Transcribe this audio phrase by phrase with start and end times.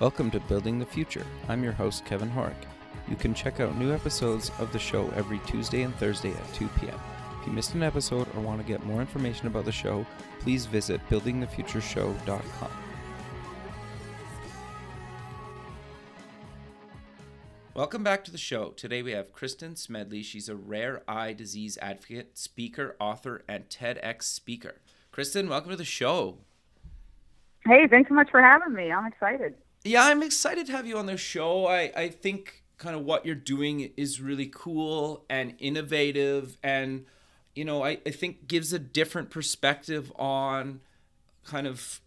[0.00, 1.26] Welcome to Building the Future.
[1.48, 2.54] I'm your host, Kevin Horek.
[3.08, 6.68] You can check out new episodes of the show every Tuesday and Thursday at 2
[6.78, 6.94] p.m.
[7.40, 10.06] If you missed an episode or want to get more information about the show,
[10.38, 12.70] please visit buildingthefutureshow.com.
[17.74, 18.68] Welcome back to the show.
[18.68, 20.22] Today we have Kristin Smedley.
[20.22, 24.76] She's a rare eye disease advocate, speaker, author, and TEDx speaker.
[25.10, 26.38] Kristen, welcome to the show.
[27.66, 28.92] Hey, thanks so much for having me.
[28.92, 29.56] I'm excited.
[29.88, 31.66] Yeah, I'm excited to have you on the show.
[31.66, 37.06] I, I think kind of what you're doing is really cool and innovative and
[37.54, 40.80] you know, I, I think gives a different perspective on
[41.42, 42.02] kind of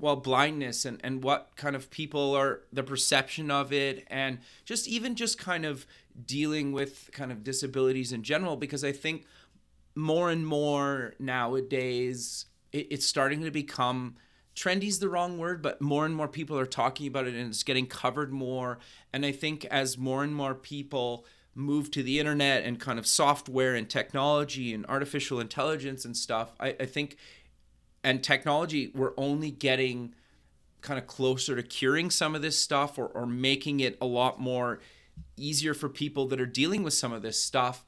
[0.00, 4.88] well blindness and, and what kind of people are the perception of it and just
[4.88, 5.86] even just kind of
[6.26, 9.24] dealing with kind of disabilities in general because I think
[9.94, 14.16] more and more nowadays it, it's starting to become
[14.54, 17.62] trendy's the wrong word but more and more people are talking about it and it's
[17.62, 18.78] getting covered more.
[19.12, 21.24] And i think as more and more people
[21.54, 26.52] move to the internet and kind of software and technology and artificial intelligence and stuff
[26.58, 27.16] i, I think
[28.02, 30.14] and technology we're only getting
[30.80, 34.38] kind of closer to curing some of this stuff or, or making it a lot
[34.38, 34.80] more
[35.36, 37.84] easier for people that are dealing with some of this stuff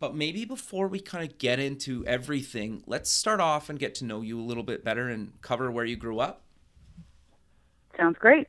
[0.00, 4.04] but maybe before we kind of get into everything, let's start off and get to
[4.06, 6.42] know you a little bit better and cover where you grew up.
[7.98, 8.48] Sounds great.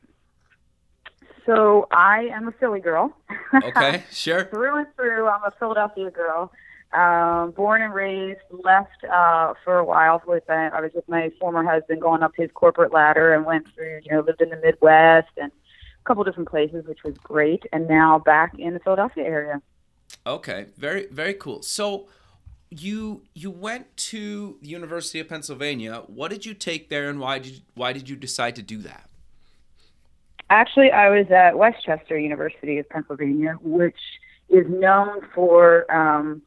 [1.44, 3.14] So I am a Philly girl.
[3.62, 4.44] Okay, sure.
[4.44, 6.50] through and through, I'm a Philadelphia girl.
[6.94, 11.30] Um, born and raised, left uh, for a while with uh, I was with my
[11.38, 14.56] former husband, going up his corporate ladder, and went through, you know, lived in the
[14.56, 17.64] Midwest and a couple different places, which was great.
[17.74, 19.60] And now back in the Philadelphia area.
[20.26, 21.62] Okay, very very cool.
[21.62, 22.08] So
[22.70, 26.02] you you went to the University of Pennsylvania.
[26.06, 28.78] What did you take there, and why did you, why did you decide to do
[28.78, 29.08] that?
[30.48, 33.98] Actually, I was at West Chester University of Pennsylvania, which
[34.48, 35.90] is known for.
[35.94, 36.42] Um,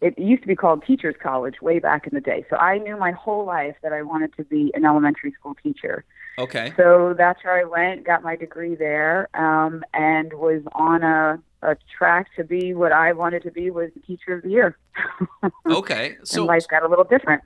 [0.00, 2.44] it used to be called Teachers College way back in the day.
[2.50, 6.04] So I knew my whole life that I wanted to be an elementary school teacher.
[6.38, 6.72] Okay.
[6.76, 11.76] So that's where I went, got my degree there, um, and was on a a
[11.96, 14.76] track to be what I wanted to be was the teacher of the year.
[15.66, 17.42] okay, so and life got a little different.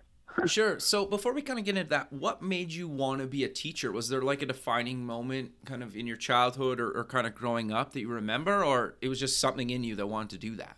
[0.46, 0.78] sure.
[0.80, 3.48] So before we kind of get into that, what made you want to be a
[3.48, 3.92] teacher?
[3.92, 7.34] Was there like a defining moment, kind of in your childhood or, or kind of
[7.34, 10.38] growing up that you remember, or it was just something in you that wanted to
[10.38, 10.76] do that?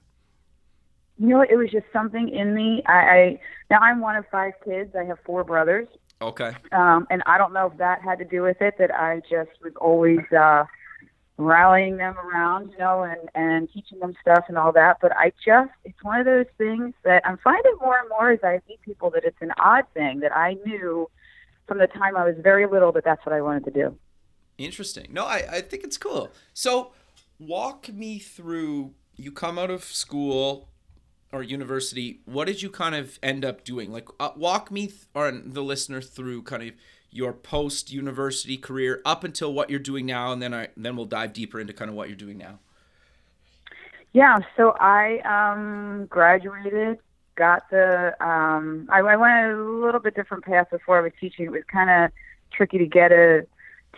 [1.18, 2.82] You know, it was just something in me.
[2.86, 4.94] I, I now I'm one of five kids.
[4.94, 5.88] I have four brothers.
[6.20, 6.52] Okay.
[6.72, 9.50] Um, and I don't know if that had to do with it that I just
[9.62, 10.64] was always uh,
[11.38, 14.98] rallying them around, you know, and and teaching them stuff and all that.
[15.00, 18.40] But I just it's one of those things that I'm finding more and more as
[18.42, 21.08] I meet people that it's an odd thing that I knew
[21.66, 23.96] from the time I was very little that that's what I wanted to do.
[24.58, 25.06] Interesting.
[25.10, 26.30] No, I I think it's cool.
[26.52, 26.92] So
[27.38, 28.94] walk me through.
[29.16, 30.68] You come out of school
[31.32, 32.20] or university.
[32.24, 33.92] What did you kind of end up doing?
[33.92, 36.70] Like uh, walk me th- or the listener through kind of
[37.10, 41.06] your post university career up until what you're doing now, and then I then we'll
[41.06, 42.58] dive deeper into kind of what you're doing now.
[44.12, 46.98] Yeah, so I um, graduated,
[47.36, 51.46] got the um, I, I went a little bit different path before I was teaching.
[51.46, 52.10] It was kind of
[52.52, 53.46] tricky to get a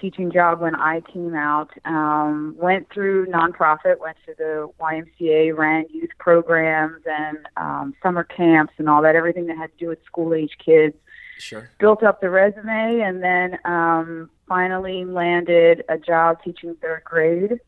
[0.00, 1.70] teaching job when I came out.
[1.84, 8.72] Um, went through nonprofit, went to the YMCA, ran youth programs and um, summer camps
[8.78, 10.94] and all that, everything that had to do with school age kids.
[11.40, 11.70] Sure.
[11.78, 17.60] Built up the resume and then um, finally landed a job teaching third grade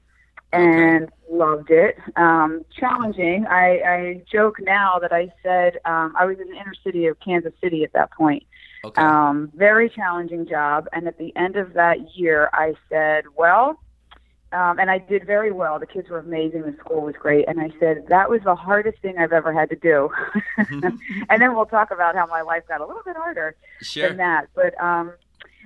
[0.53, 1.13] and okay.
[1.31, 1.97] loved it.
[2.17, 3.47] Um, challenging.
[3.47, 7.19] I, I joke now that I said um, I was in the inner city of
[7.21, 8.45] Kansas City at that point.
[8.85, 9.01] Okay.
[9.01, 10.89] Um, very challenging job.
[10.93, 13.81] And at the end of that year, I said, well,
[14.53, 15.79] um, and I did very well.
[15.79, 16.63] The kids were amazing.
[16.63, 17.47] The school was great.
[17.49, 20.11] And I said, that was the hardest thing I've ever had to do.
[20.57, 24.09] and then we'll talk about how my life got a little bit harder sure.
[24.09, 24.49] than that.
[24.55, 25.13] But, um,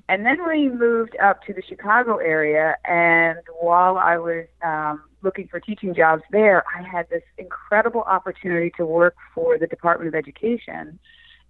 [0.09, 2.77] and then we moved up to the Chicago area.
[2.85, 8.71] And while I was um, looking for teaching jobs there, I had this incredible opportunity
[8.77, 10.99] to work for the Department of Education.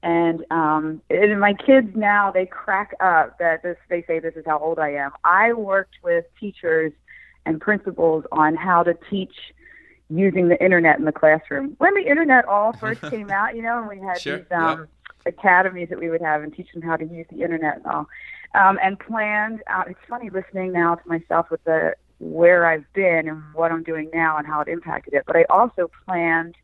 [0.02, 4.44] And um, and my kids now they crack up that this they say this is
[4.46, 5.10] how old I am.
[5.24, 6.92] I worked with teachers
[7.46, 9.34] and principals on how to teach
[10.08, 11.74] using the internet in the classroom.
[11.78, 14.38] When the internet all first came out, you know, and we had sure.
[14.38, 14.88] these um,
[15.24, 15.34] yep.
[15.38, 18.06] academies that we would have and teach them how to use the internet and all.
[18.54, 19.62] Um, and planned.
[19.66, 23.82] Uh, it's funny listening now to myself with the where I've been and what I'm
[23.82, 25.24] doing now and how it impacted it.
[25.26, 26.54] But I also planned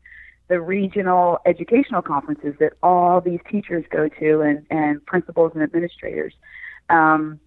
[0.47, 6.33] the regional educational conferences that all these teachers go to and, and principals and administrators.
[6.89, 7.39] Um,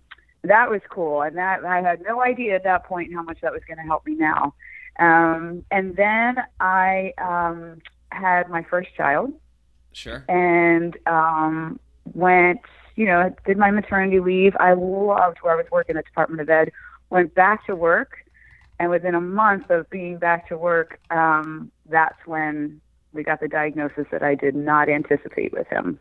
[0.47, 3.53] that was cool, and that I had no idea at that point how much that
[3.53, 4.55] was going to help me now.
[4.99, 9.33] Um, and then I um, had my first child.
[9.93, 10.25] Sure.
[10.29, 11.81] And um,
[12.15, 12.61] went,
[12.97, 14.55] you know, did my maternity leave.
[14.61, 16.73] I loved where I was working at the Department of Ed.
[17.09, 18.19] Went back to work,
[18.79, 22.81] and within a month of being back to work, um, that's when
[23.13, 25.99] we got the diagnosis that I did not anticipate with him.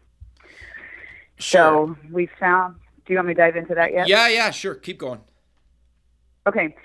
[1.37, 1.95] Sure.
[1.95, 2.75] So we found.
[3.05, 4.07] Do you want me to dive into that yet?
[4.07, 4.75] Yeah, yeah, sure.
[4.75, 5.21] Keep going.
[6.47, 6.75] Okay.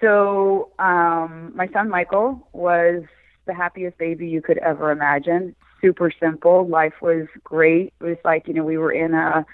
[0.00, 3.04] So um, my son Michael was
[3.46, 5.54] the happiest baby you could ever imagine.
[5.80, 6.66] Super simple.
[6.66, 7.92] Life was great.
[8.00, 9.46] It was like you know we were in a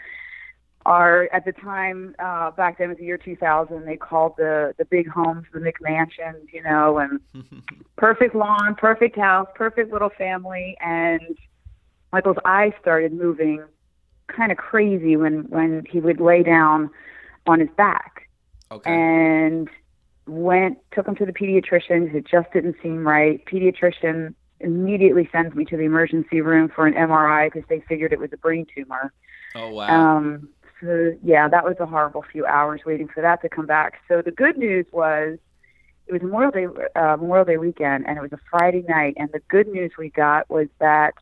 [0.87, 3.84] our at the time uh, back then it was the year 2000.
[3.84, 7.20] They called the the big homes the McMansions, you know, and
[7.96, 10.76] perfect lawn, perfect house, perfect little family.
[10.81, 11.37] And
[12.12, 13.62] Michael's eyes started moving
[14.35, 16.91] kind of crazy when when he would lay down
[17.47, 18.29] on his back
[18.73, 18.93] Okay.
[18.93, 19.69] and
[20.27, 25.65] went took him to the pediatrician it just didn't seem right pediatrician immediately sends me
[25.65, 29.12] to the emergency room for an mri because they figured it was a brain tumor
[29.56, 30.19] oh wow.
[30.19, 30.49] um
[30.81, 34.23] so yeah that was a horrible few hours waiting for that to come back so
[34.23, 35.38] the good news was
[36.06, 39.31] it was memorial day uh, memorial day weekend and it was a friday night and
[39.32, 41.15] the good news we got was that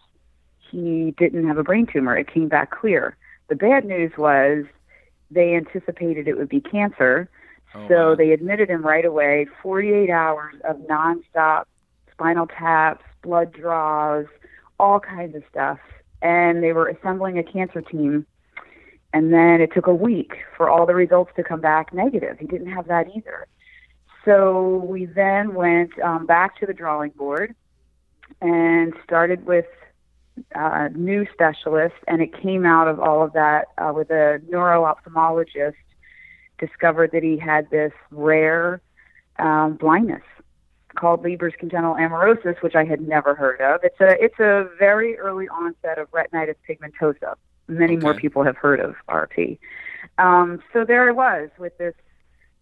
[0.71, 3.17] he didn't have a brain tumor it came back clear
[3.49, 4.65] the bad news was
[5.31, 7.29] they anticipated it would be cancer
[7.75, 8.15] oh, so wow.
[8.15, 9.47] they admitted him right away.
[9.63, 11.65] 48 hours of nonstop
[12.13, 14.27] spinal taps, blood draws,
[14.79, 15.79] all kinds of stuff.
[16.21, 18.27] And they were assembling a cancer team.
[19.13, 22.39] And then it took a week for all the results to come back negative.
[22.39, 23.47] He didn't have that either.
[24.25, 27.55] So we then went um, back to the drawing board
[28.43, 29.65] and started with
[30.55, 34.85] uh, new specialist, And it came out of all of that uh, with a neuro
[34.85, 35.75] ophthalmologist
[36.59, 38.81] discovered that he had this rare
[39.39, 40.23] um, blindness
[40.97, 43.81] called Leber's congenital amaurosis, which I had never heard of.
[43.85, 47.35] It's a it's a very early onset of retinitis pigmentosa.
[47.69, 49.59] Many more people have heard of RP.
[50.17, 51.95] Um, so there I was with this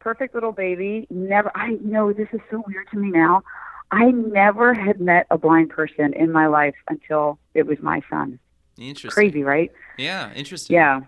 [0.00, 1.06] perfect little baby.
[1.10, 3.42] Never, I know this is so weird to me now.
[3.90, 8.38] I never had met a blind person in my life until it was my son.
[8.78, 9.10] Interesting.
[9.10, 9.70] Crazy, right?
[9.96, 10.74] Yeah, interesting.
[10.74, 11.00] Yeah.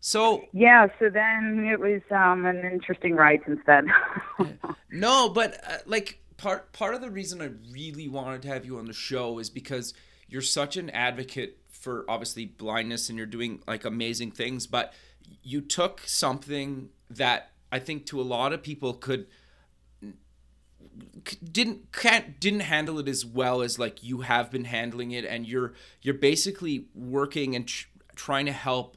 [0.00, 3.92] So Yeah, so then it was um, an interesting ride since then.
[4.90, 8.78] no, but uh, like part part of the reason I really wanted to have you
[8.78, 9.94] on the show is because
[10.28, 14.92] you're such an advocate for obviously blindness and you're doing like amazing things, but
[15.42, 19.26] you took something that I think to a lot of people could
[21.52, 25.46] didn't can't didn't handle it as well as like you have been handling it and
[25.46, 28.96] you're you're basically working and tr- trying to help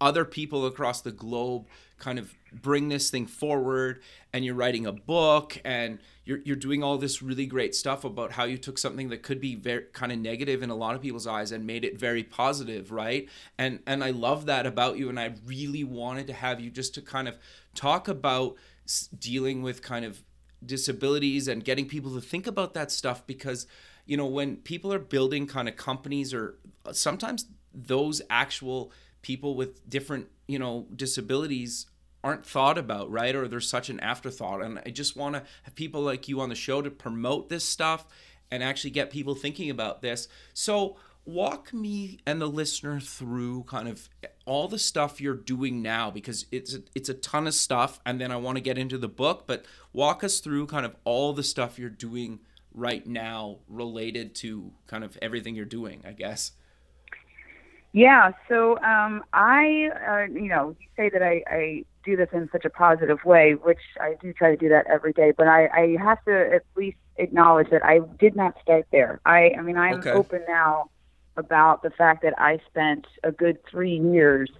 [0.00, 1.66] other people across the globe
[1.98, 4.00] kind of bring this thing forward
[4.32, 8.32] and you're writing a book and you're, you're doing all this really great stuff about
[8.32, 11.00] how you took something that could be very kind of negative in a lot of
[11.00, 13.28] people's eyes and made it very positive right?
[13.58, 16.94] And and i love that about you and i really wanted to have you just
[16.94, 17.38] to kind of
[17.74, 18.56] talk about
[19.18, 20.22] dealing with kind of
[20.64, 23.66] disabilities and getting people to think about that stuff because
[24.06, 28.90] you know when people are building kind of companies or uh, sometimes those actual
[29.22, 31.86] people with different you know disabilities
[32.26, 33.36] aren't thought about right?
[33.36, 34.60] Or there's such an afterthought.
[34.60, 37.64] And i just want to have people like you on the show to promote this
[37.64, 38.04] stuff
[38.50, 40.26] and actually get people thinking about this.
[40.52, 44.08] So walk me and the listener through kind of
[44.46, 48.20] all the stuff you're doing now because it's a, it's a ton of stuff and
[48.20, 51.32] then I want to get into the book but walk us through kind of all
[51.32, 52.40] the stuff you're doing
[52.72, 56.52] right now related to kind of everything you're doing I guess
[57.92, 62.48] Yeah, so um, I, uh, you know, you say that I, I do this in
[62.52, 65.32] such a positive way, which I do try to do that every day.
[65.36, 69.20] But I, I have to at least acknowledge that I did not start there.
[69.24, 70.10] I, I mean, I'm Okay.
[70.12, 70.90] open now
[71.36, 74.50] about the fact that I spent a good three years,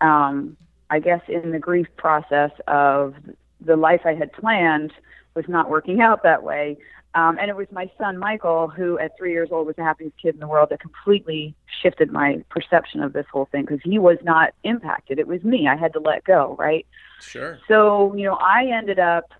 [0.00, 0.56] um,
[0.90, 3.14] I guess, in the grief process of
[3.60, 4.92] the life I had planned
[5.34, 6.78] was not working out that way.
[7.14, 10.18] Um, and it was my son Michael, who at three years old was the happiest
[10.20, 13.98] kid in the world, that completely shifted my perception of this whole thing because he
[13.98, 15.18] was not impacted.
[15.18, 15.66] It was me.
[15.66, 16.84] I had to let go, right?
[17.20, 19.32] sure So, you know, I ended up,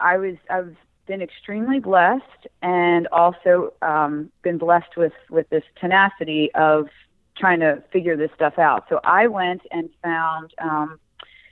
[0.00, 0.74] I was, I've
[1.06, 6.88] been extremely blessed and also um, been blessed with, with this tenacity of
[7.36, 8.84] trying to figure this stuff out.
[8.88, 10.98] So I went and found, um,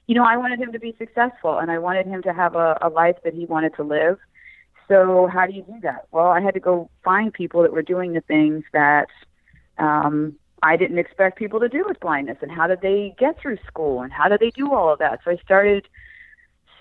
[0.07, 2.79] you know, I wanted him to be successful and I wanted him to have a,
[2.83, 4.19] a life that he wanted to live.
[4.89, 6.07] So how do you do that?
[6.11, 9.09] Well, I had to go find people that were doing the things that
[9.79, 13.59] um, I didn't expect people to do with blindness and how did they get through
[13.67, 15.21] school and how did they do all of that.
[15.25, 15.87] So I started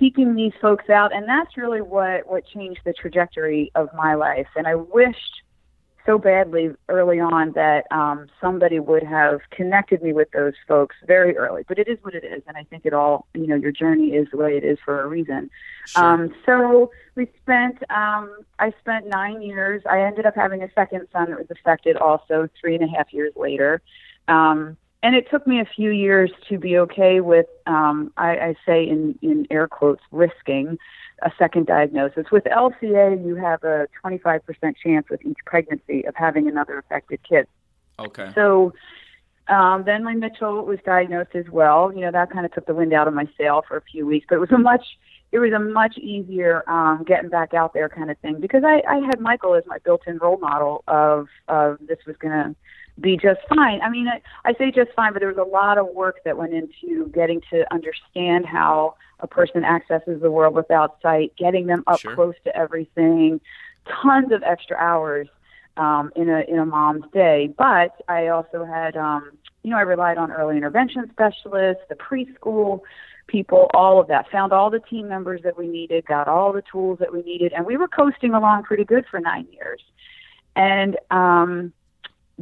[0.04, 4.48] seeking these folks out and that's really what what changed the trajectory of my life
[4.58, 5.42] and I wished
[6.06, 11.38] so badly early on that um, somebody would have connected me with those folks very
[11.38, 11.64] early.
[11.68, 14.10] But it is what it is, and I think it all, you know, your journey
[14.10, 15.50] is the way it is for a reason.
[15.86, 16.04] Sure.
[16.04, 19.82] Um, so we spent, um, I spent nine years.
[19.90, 23.14] I ended up having a second son that was affected also three and a half
[23.14, 23.82] years later.
[24.28, 28.56] Um, and it took me a few years to be okay with, um, I, I
[28.66, 30.80] say in, in air quotes, risking
[31.22, 32.32] a second diagnosis.
[32.32, 34.42] With LCA, you have a 25%
[34.82, 37.48] chance with each pregnancy of having another affected kid.
[38.00, 38.32] Okay.
[38.34, 38.74] So
[39.50, 41.92] um, then my Mitchell was diagnosed as well.
[41.94, 44.08] You know, that kind of took the wind out of my sail for a few
[44.08, 44.86] weeks, but it was a much
[45.34, 48.84] it was a much easier um, getting back out there kind of thing because I,
[48.88, 52.56] I had Michael as my built-in role model of of this was going to
[53.00, 53.82] be just fine.
[53.82, 56.38] I mean, I, I say just fine, but there was a lot of work that
[56.38, 61.84] went into getting to understand how a person accesses the world without sight, getting them
[61.88, 62.14] up sure.
[62.14, 63.42] close to everything,
[64.02, 65.28] tons of extra hours
[65.78, 67.54] um, in a in a mom's day.
[67.58, 69.32] But I also had, um,
[69.64, 72.82] you know, I relied on early intervention specialists, the preschool
[73.28, 74.30] people, all of that.
[74.32, 77.54] Found all the team members that we needed, got all the tools that we needed,
[77.54, 79.82] and we were coasting along pretty good for nine years.
[80.56, 81.74] And um,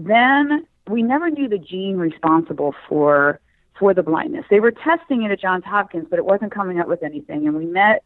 [0.07, 3.39] then we never knew the gene responsible for
[3.79, 4.45] for the blindness.
[4.49, 7.47] They were testing it at Johns Hopkins, but it wasn't coming up with anything.
[7.47, 8.03] And we met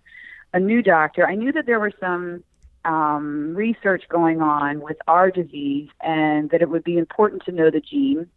[0.54, 1.28] a new doctor.
[1.28, 2.44] I knew that there was some
[2.86, 7.70] um, research going on with our disease, and that it would be important to know
[7.70, 8.30] the gene.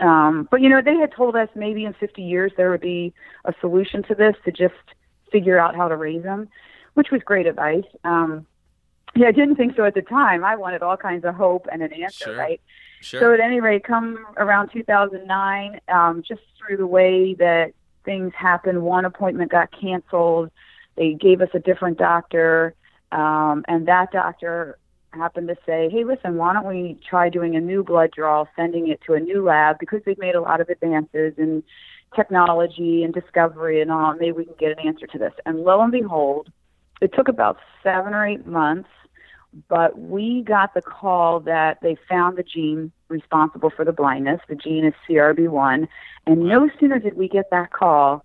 [0.00, 3.14] Um, but you know, they had told us maybe in 50 years there would be
[3.44, 4.74] a solution to this to just
[5.30, 6.48] figure out how to raise them,
[6.94, 7.84] which was great advice.
[8.02, 8.46] Um,
[9.16, 10.44] yeah, I didn't think so at the time.
[10.44, 12.36] I wanted all kinds of hope and an answer, sure.
[12.36, 12.60] right?
[13.00, 13.20] Sure.
[13.20, 17.72] So at any rate, come around 2009, um, just through the way that
[18.04, 20.50] things happened, one appointment got canceled.
[20.96, 22.74] They gave us a different doctor,
[23.12, 24.78] um, and that doctor
[25.12, 28.88] happened to say, "Hey, listen, why don't we try doing a new blood draw, sending
[28.88, 31.62] it to a new lab because they've made a lot of advances in
[32.14, 34.14] technology and discovery and all.
[34.14, 36.50] Maybe we can get an answer to this." And lo and behold,
[37.00, 38.88] it took about seven or eight months
[39.68, 44.40] but we got the call that they found the gene responsible for the blindness.
[44.48, 45.88] The gene is CRB1.
[46.26, 48.24] And no sooner did we get that call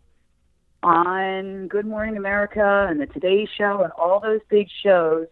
[0.84, 5.28] on Good Morning America and the Today Show and all those big shows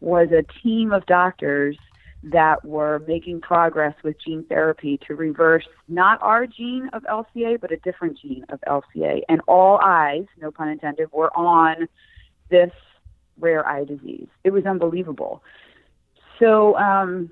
[0.00, 1.76] was a team of doctors
[2.22, 7.72] that were making progress with gene therapy to reverse not our gene of LCA, but
[7.72, 9.22] a different gene of LCA.
[9.28, 11.88] And all eyes, no pun intended, were on
[12.50, 12.72] this
[13.40, 14.28] rare eye disease.
[14.44, 15.42] It was unbelievable.
[16.38, 17.30] So, um,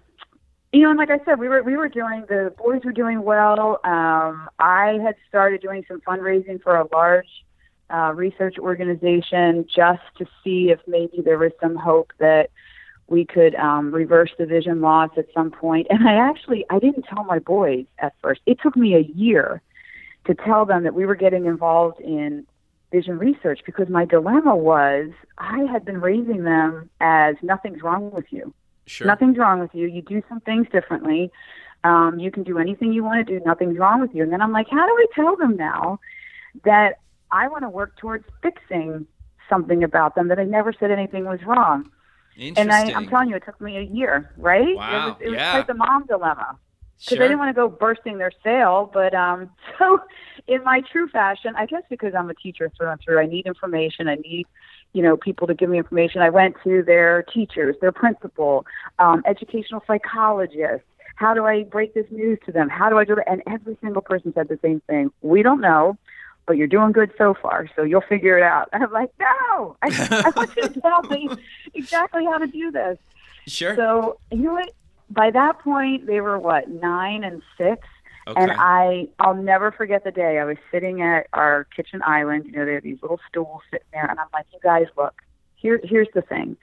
[0.73, 3.23] you know, and like I said, we were we were doing the boys were doing
[3.23, 3.81] well.
[3.85, 7.29] Um, I had started doing some fundraising for a large
[7.91, 12.50] uh, research organization just to see if maybe there was some hope that
[13.07, 15.87] we could um, reverse the vision loss at some point.
[15.88, 18.43] And I actually I didn't tell my boys at first.
[18.45, 19.62] It took me a year
[20.27, 22.47] to tell them that we were getting involved in
[22.90, 28.26] vision research because my dilemma was I had been raising them as nothing's wrong with
[28.30, 28.54] you.
[28.87, 29.07] Sure.
[29.07, 29.87] Nothing's wrong with you.
[29.87, 31.30] You do some things differently.
[31.85, 33.45] Um, you can do anything you want to do.
[33.45, 34.23] Nothing's wrong with you.
[34.23, 36.00] And then I'm like, how do I tell them now
[36.64, 36.99] that
[37.30, 39.07] I want to work towards fixing
[39.49, 41.90] something about them that I never said anything was wrong?
[42.57, 44.76] And I, I'm telling you, it took me a year, right?
[44.76, 44.90] Wow.
[44.90, 45.52] It was, it was yeah.
[45.52, 46.59] quite the mom dilemma
[46.99, 47.25] because Sure.
[47.25, 48.90] I didn't want to go bursting their sail.
[48.93, 50.00] But um, so,
[50.47, 53.47] in my true fashion, I guess because I'm a teacher through and through, I need
[53.47, 54.09] information.
[54.09, 54.47] I need,
[54.93, 56.21] you know, people to give me information.
[56.23, 58.67] I went to their teachers, their principal,
[58.99, 60.87] um, educational psychologists.
[61.17, 62.69] How do I break this news to them?
[62.69, 63.25] How do I do it?
[63.26, 65.11] And every single person said the same thing.
[65.21, 65.99] We don't know,
[66.47, 68.69] but you're doing good so far, so you'll figure it out.
[68.73, 71.28] And I'm like, no, I, I want you to tell me
[71.75, 72.99] exactly how to do this.
[73.49, 73.75] Sure.
[73.76, 74.73] So you know what?
[75.11, 77.87] By that point, they were what nine and six,
[78.27, 78.41] okay.
[78.41, 82.47] and I I'll never forget the day I was sitting at our kitchen island.
[82.47, 85.15] You know, they have these little stools sitting there, and I'm like, you guys, look,
[85.57, 86.57] here here's the thing.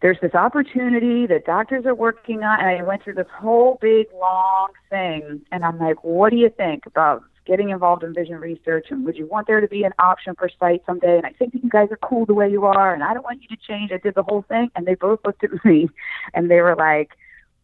[0.00, 4.06] There's this opportunity that doctors are working on, and I went through this whole big
[4.14, 8.88] long thing, and I'm like, what do you think about getting involved in vision research
[8.90, 11.54] and would you want there to be an option for sight someday and I think
[11.54, 13.56] that you guys are cool the way you are and I don't want you to
[13.56, 13.90] change.
[13.90, 15.88] I did the whole thing and they both looked at me
[16.34, 17.16] and they were like,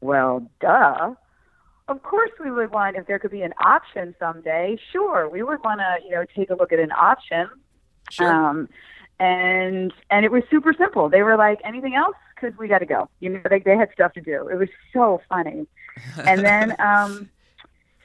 [0.05, 1.15] Well, duh.
[1.89, 4.79] Of course we would want if there could be an option someday.
[4.93, 7.49] Sure, we would want to, you know, take a look at an option.
[8.11, 8.31] sure.
[8.31, 8.69] Um
[9.19, 11.09] and and it was super simple.
[11.09, 12.17] They were like, anything else?
[12.35, 13.09] Because we got to go.
[13.21, 14.49] You know, like they had stuff to do.
[14.49, 15.67] It was so funny.
[16.27, 17.31] And then, um,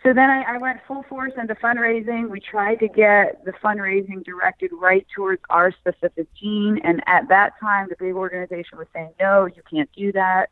[0.04, 2.30] so then I, I went full force into fundraising.
[2.30, 7.60] We tried to get the fundraising directed right towards our specific gene, and at that
[7.60, 10.52] time, the big organization was saying, "No, you can't do that."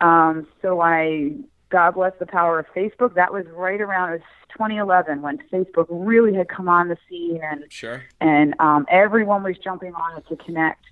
[0.00, 1.32] Um, so I,
[1.70, 3.14] God bless the power of Facebook.
[3.14, 4.20] That was right around was
[4.52, 8.02] 2011 when Facebook really had come on the scene, and Sure.
[8.20, 10.84] and um, everyone was jumping on it to connect.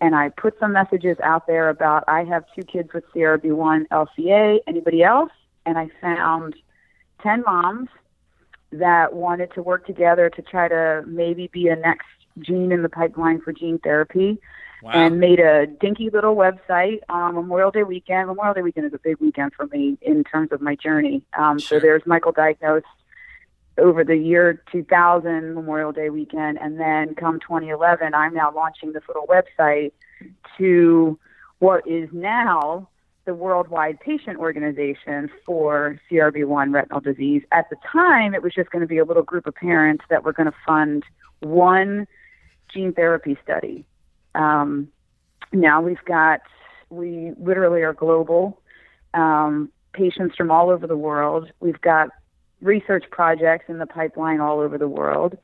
[0.00, 4.58] And I put some messages out there about I have two kids with CRB1 LCA.
[4.66, 5.30] Anybody else?
[5.64, 6.56] And I found
[7.22, 7.88] 10 moms
[8.72, 12.06] that wanted to work together to try to maybe be a next
[12.40, 14.40] gene in the pipeline for gene therapy
[14.82, 14.90] Wow.
[14.94, 18.26] and made a dinky little website on Memorial Day weekend.
[18.26, 21.22] Memorial Day weekend is a big weekend for me in terms of my journey.
[21.38, 21.78] Um, Sure.
[21.78, 22.86] So there's Michael diagnosed
[23.78, 29.02] over the year 2000 Memorial Day weekend, and then come 2011, I'm now launching this
[29.08, 29.92] little website
[30.58, 31.18] to
[31.60, 32.88] what is now
[33.24, 37.42] the worldwide patient organization for CRB1 retinal disease.
[37.52, 40.24] At the time, it was just going to be a little group of parents that
[40.24, 41.04] were going to fund
[41.40, 42.08] one
[42.72, 43.86] gene therapy study.
[44.34, 44.88] Um,
[45.52, 46.40] now we've got,
[46.90, 48.60] we literally are global,
[49.14, 51.50] um, patients from all over the world.
[51.60, 52.08] We've got
[52.60, 55.36] research projects in the pipeline all over the world.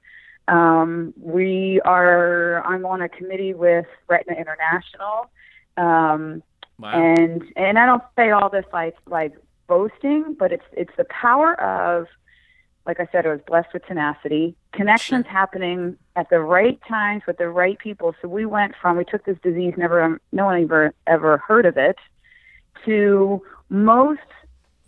[0.46, 5.30] Um, we are, I'm on a committee with Retina International.
[5.76, 6.42] Um,
[6.78, 6.92] wow.
[6.92, 9.34] and and I don't say all this like like
[9.68, 12.06] boasting, but it's it's the power of
[12.88, 15.32] like I said, I was blessed with tenacity, connections Sure.
[15.32, 18.14] happening at the right times with the right people.
[18.20, 21.76] So we went from we took this disease, never no one ever ever heard of
[21.76, 21.98] it,
[22.86, 24.20] to most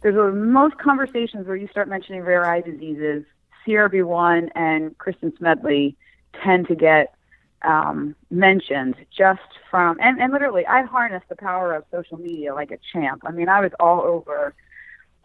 [0.01, 3.23] there's a, most conversations where you start mentioning rare eye diseases,
[3.67, 5.95] CRB1 and Kristin Smedley
[6.43, 7.15] tend to get
[7.63, 9.41] um, mentioned just
[9.71, 13.25] from and, and literally I harnessed the power of social media like a champ.
[13.27, 14.55] I mean I was all over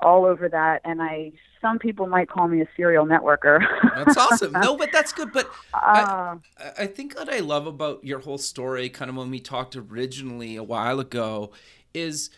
[0.02, 3.60] all over that and I some people might call me a serial networker.
[3.96, 4.52] That's awesome.
[4.52, 5.32] No, but that's good.
[5.32, 9.32] But uh, I- I think what I love about your whole story, kind of when
[9.32, 11.52] we talked originally a while ago,
[11.94, 12.30] is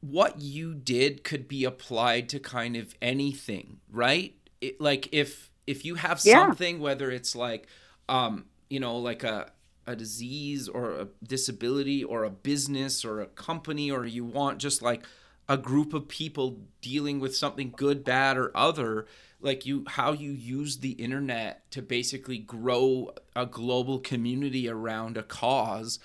[0.00, 4.34] what you did could be applied to kind of anything, right?
[4.60, 6.46] It, like if if you have Yeah.
[6.46, 7.68] something, whether it's like,
[8.08, 9.52] um, you know, like a
[9.86, 14.82] a disease or a disability or a business or a company, or you want just
[14.82, 15.04] like
[15.50, 19.04] a group of people dealing with something good, bad, or other,
[19.40, 25.24] like you how you use the internet to basically grow a global community around a
[25.24, 25.98] cause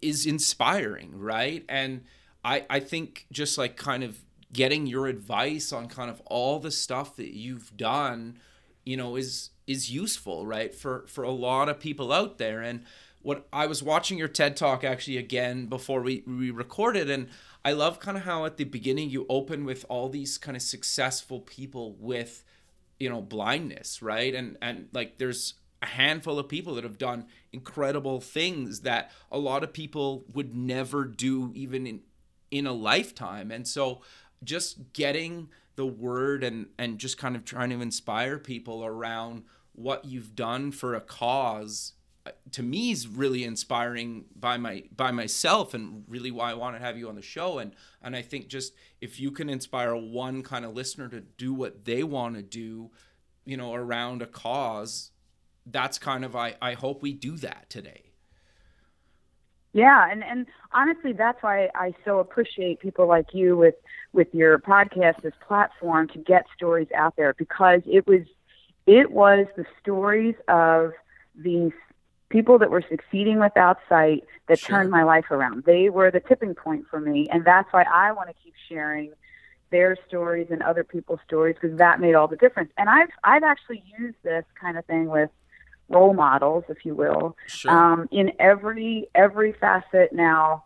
[0.00, 1.64] is inspiring, right?
[1.68, 2.04] And
[2.44, 4.20] I I think just like kind of
[4.52, 8.38] getting your advice on kind of all the stuff that you've done,
[8.84, 10.72] you know, is is useful, right?
[10.72, 12.84] For for a lot of people out there and
[13.26, 17.28] what I was watching your TED talk actually again before we, we recorded and
[17.66, 20.62] I love kind of how at the beginning you open with all these kind of
[20.62, 22.44] successful people with
[23.00, 24.32] you know blindness right?
[24.32, 29.38] And and like there's a handful of people that have done incredible things that a
[29.38, 32.02] lot of people would never do even in
[32.52, 33.50] in a lifetime.
[33.50, 34.00] And so
[34.44, 40.04] just getting the word and and just kind of trying to inspire people around what
[40.04, 41.94] you've done for a cause
[42.52, 46.82] to me is really inspiring by my by myself and really why I want to
[46.82, 47.58] have you on the show.
[47.58, 51.52] And and I think just if you can inspire one kind of listener to do
[51.52, 52.90] what they want to do
[53.44, 55.12] you know around a cause
[55.66, 58.12] that's kind of I I hope we do that today.
[59.72, 63.74] Yeah, and and honestly, that's why I so appreciate people like you with
[64.12, 68.22] with your podcast, this platform to get stories out there because it was
[68.86, 70.92] it was the stories of
[71.34, 71.72] these
[72.28, 74.78] people that were succeeding without sight that Sure.
[74.78, 75.64] turned my life around.
[75.64, 79.12] They were the tipping point for me, and that's why I want to keep sharing
[79.70, 82.70] their stories and other people's stories because that made all the difference.
[82.78, 85.30] And I've I've actually used this kind of thing with
[85.88, 90.64] role models, if you will, sure um, in every every facet now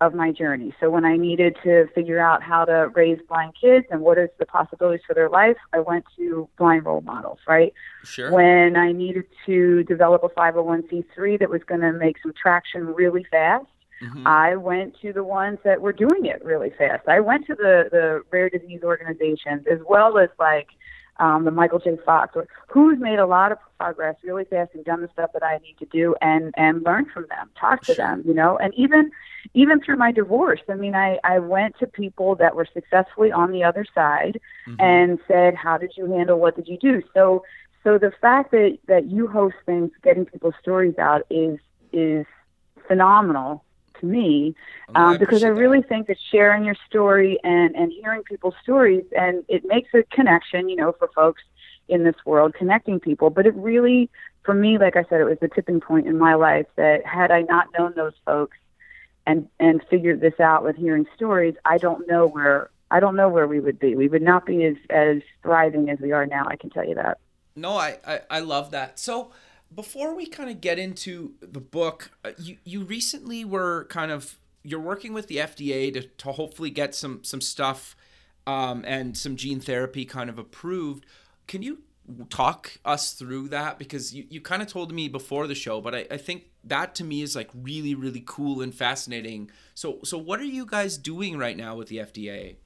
[0.00, 0.74] of my journey.
[0.80, 4.30] So when I needed to figure out how to raise blind kids and what is
[4.38, 7.72] the possibilities for their life, I went to blind role models, right?
[8.02, 12.86] sure When I needed to develop a 501c3 that was going to make some traction
[12.86, 13.66] really fast,
[14.00, 14.22] Mhm.
[14.24, 17.06] I went to the ones that were doing it really fast.
[17.06, 20.68] I went to the the rare disease organizations as well as like
[21.18, 21.96] um, the Michael J.
[22.04, 25.42] Fox, or who's made a lot of progress really fast and done the stuff that
[25.42, 28.72] I need to do, and and learn from them, talk to them, you know, and
[28.74, 29.10] even
[29.54, 30.60] even through my divorce.
[30.68, 34.76] I mean, I I went to people that were successfully on the other side Mhm.
[34.80, 36.38] and said, "How did you handle?
[36.38, 37.42] What did you do?" So
[37.82, 41.58] so the fact that that you host things, getting people's stories out is
[41.92, 42.26] is
[42.86, 43.64] phenomenal
[44.00, 44.54] to me
[44.94, 45.88] um, I because I really that.
[45.88, 50.68] think that sharing your story and and hearing people's stories and it makes a connection,
[50.68, 51.42] you know, for folks
[51.88, 53.30] in this world, connecting people.
[53.30, 54.10] But it really,
[54.44, 57.30] for me, like I said, it was the tipping point in my life that had
[57.30, 58.56] I not known those folks
[59.26, 63.28] and and figured this out with hearing stories, I don't know where I don't know
[63.28, 63.94] where we would be.
[63.94, 66.46] We would not be as as thriving as we are now.
[66.48, 67.18] I can tell you that.
[67.54, 68.98] No, I I, I love that.
[68.98, 69.30] So
[69.74, 74.38] before we kind of get into the book, uh, you you recently were kind of
[74.62, 77.96] you're working with the FDA to to hopefully get some some stuff
[78.46, 81.06] um, and some gene therapy kind of approved.
[81.46, 81.82] Can you
[82.28, 83.78] talk us through that?
[83.78, 86.94] Because you, you kind of told me before the show but I, I think that
[86.96, 89.50] to me is like really really cool and fascinating.
[89.74, 92.56] So so what are you guys doing right now with the fda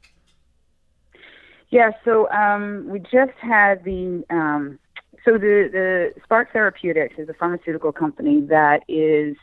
[1.70, 4.78] yeah so um, we just had the um,
[5.24, 9.36] so the the Spark Therapeutics is a pharmaceutical company that is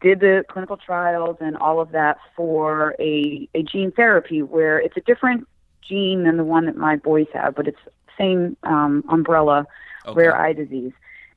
[0.00, 4.96] did the clinical trials and all of that for a a gene therapy where it's
[4.96, 5.46] a different
[5.86, 7.78] gene than the one that my boys have, but it's
[8.16, 9.66] same um, umbrella,
[10.06, 10.16] okay.
[10.16, 10.92] rare eye disease.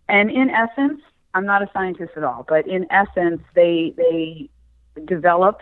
[0.08, 1.02] And in essence,
[1.34, 4.50] I'm not a scientist at all, but in essence, they they
[5.06, 5.60] develop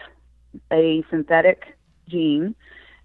[0.72, 2.56] a synthetic gene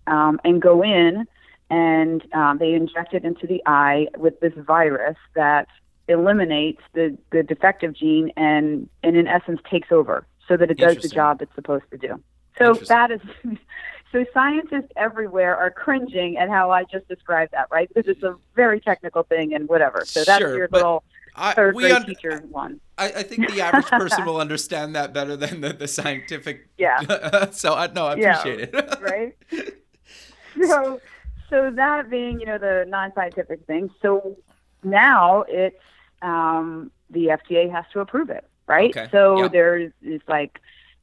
[0.06, 1.26] um, and go in
[1.70, 5.68] and um, they inject it into the eye with this virus that
[6.08, 10.96] eliminates the, the defective gene and, and in essence takes over so that it does
[10.98, 12.20] the job it's supposed to do.
[12.58, 13.20] So that is
[14.12, 17.88] so scientists everywhere are cringing at how I just described that, right?
[17.88, 20.04] Because it's a very technical thing and whatever.
[20.04, 21.04] So that's sure, your little
[21.36, 22.80] I, third grade un- teacher one.
[22.98, 26.68] I, I, think the average person will understand that better than the, the scientific.
[26.76, 27.50] Yeah.
[27.52, 29.00] so I no, I appreciate yeah, it.
[29.00, 30.66] right.
[30.66, 31.00] So
[31.50, 33.90] so that being, you know, the non-scientific thing.
[34.00, 34.36] So
[34.82, 35.76] now it's
[36.22, 38.96] um, the FDA has to approve it, right?
[38.96, 39.08] Okay.
[39.10, 39.52] So yep.
[39.52, 40.60] there's it's like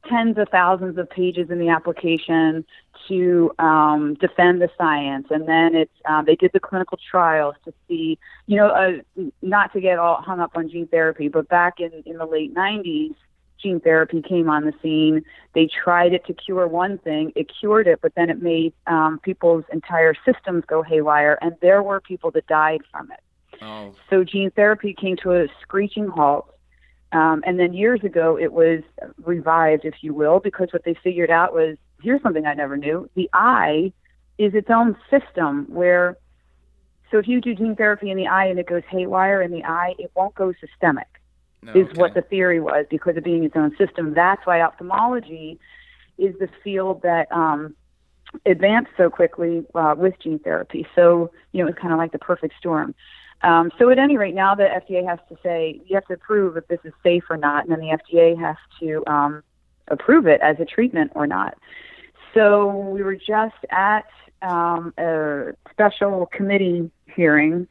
[0.07, 2.65] tens of thousands of pages in the application
[3.07, 7.73] to um, defend the science, and then it's um, they did the clinical trials to
[7.87, 11.79] see, you know, uh, not to get all hung up on gene therapy, but back
[11.79, 13.15] in in the late '90s,
[13.61, 15.23] gene therapy came on the scene.
[15.53, 19.19] They tried it to cure one thing, it cured it, but then it made um,
[19.19, 23.19] people's entire systems go haywire, and there were people that died from it.
[23.61, 23.95] Oh.
[24.09, 26.53] So gene therapy came to a screeching halt.
[27.13, 28.81] Um, and then years ago, it was
[29.23, 33.09] revived, if you will, because what they figured out was here's something I never knew:
[33.15, 33.93] the eye
[34.37, 36.17] is its own system where.
[37.09, 39.63] So if you do gene therapy in the eye and it goes haywire in the
[39.63, 41.07] eye, it won't go systemic
[41.63, 41.99] is okay.
[41.99, 44.13] what the theory was because of being its own system.
[44.13, 45.59] That's why ophthalmology
[46.17, 47.75] is the field that um,
[48.45, 50.87] advanced so quickly uh, with gene therapy.
[50.95, 52.95] So, you know, it's kind of like the perfect storm.
[53.43, 56.57] Um, so, at any rate, now the FDA has to say, you have to prove
[56.57, 59.43] if this is safe or not, and then the FDA has to um,
[59.89, 61.55] approve it as a treatment or not.
[62.33, 64.07] So, we were just at
[64.41, 67.67] um, a special committee hearing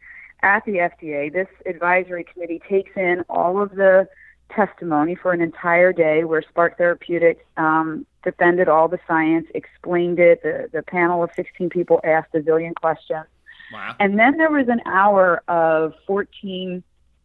[0.47, 4.09] at the FDA, this advisory committee takes in all of the
[4.55, 10.43] testimony for an entire day where Spark Therapeutics um, defended all the science, explained it.
[10.43, 13.27] The, the panel of 16 people asked a zillion questions.
[13.73, 13.97] Wow.
[13.99, 16.83] And then there was an hour of 14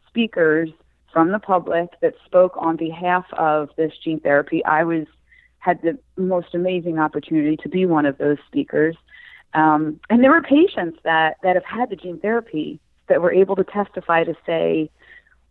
[0.07, 0.69] speakers
[1.13, 4.65] from the public that spoke on behalf of this gene therapy.
[4.65, 5.05] I was
[5.59, 8.95] had the most amazing opportunity to be one of those speakers.
[9.53, 13.55] Um, and there were patients that, that have had the gene therapy that were able
[13.55, 14.89] to testify to say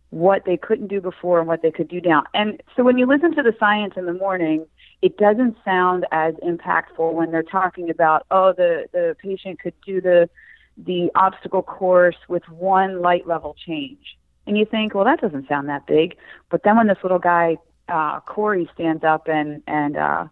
[0.09, 2.23] what they couldn't do before and what they could do now.
[2.33, 4.65] And so when you listen to the science in the morning,
[5.01, 10.01] it doesn't sound as impactful when they're talking about, oh, the, the patient could do
[10.01, 10.29] the
[10.77, 14.17] the obstacle course with one light level change.
[14.47, 16.15] And you think, well, that doesn't sound that big.
[16.49, 17.57] But then when this little guy,
[17.89, 20.27] uh, Corey, stands up and, and uh,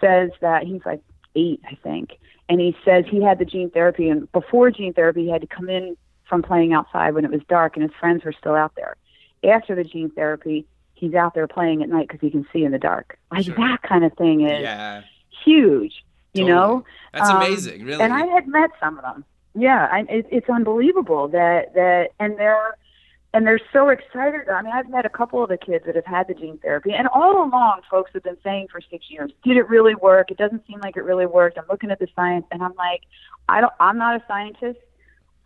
[0.00, 1.02] says that he's like
[1.36, 5.24] eight, I think, and he says he had the gene therapy, and before gene therapy,
[5.24, 5.96] he had to come in
[6.28, 8.96] from playing outside when it was dark and his friends were still out there.
[9.44, 12.72] After the gene therapy, he's out there playing at night because he can see in
[12.72, 13.18] the dark.
[13.30, 13.54] Like sure.
[13.56, 15.02] that kind of thing is yeah.
[15.44, 16.48] huge, you totally.
[16.52, 16.84] know?
[17.12, 18.02] That's um, amazing, really.
[18.02, 19.24] And I had met some of them.
[19.54, 22.76] Yeah, I, it, it's unbelievable that that and they're
[23.32, 24.48] and they're so excited.
[24.48, 26.92] I mean, I've met a couple of the kids that have had the gene therapy,
[26.92, 30.30] and all along, folks have been saying for six years, "Did it really work?
[30.30, 33.02] It doesn't seem like it really worked." I'm looking at the science, and I'm like,
[33.48, 33.72] I don't.
[33.78, 34.78] I'm not a scientist.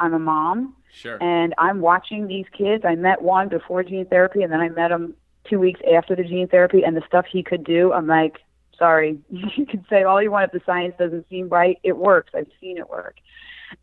[0.00, 0.74] I'm a mom.
[0.92, 1.22] Sure.
[1.22, 2.84] And I'm watching these kids.
[2.84, 6.24] I met one before gene therapy, and then I met him two weeks after the
[6.24, 8.38] gene therapy, and the stuff he could do, I'm like,
[8.78, 11.78] sorry, you can say all you want if the science doesn't seem right.
[11.82, 12.32] It works.
[12.34, 13.16] I've seen it work.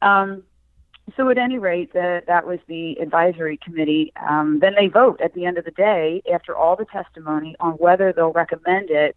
[0.01, 0.43] Um,
[1.15, 4.11] so at any rate, the, that was the advisory committee.
[4.27, 7.73] Um, then they vote at the end of the day, after all the testimony, on
[7.73, 9.15] whether they'll recommend it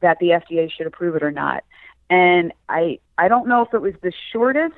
[0.00, 1.64] that the FDA should approve it or not.
[2.08, 4.74] And I I don't know if it was the shortest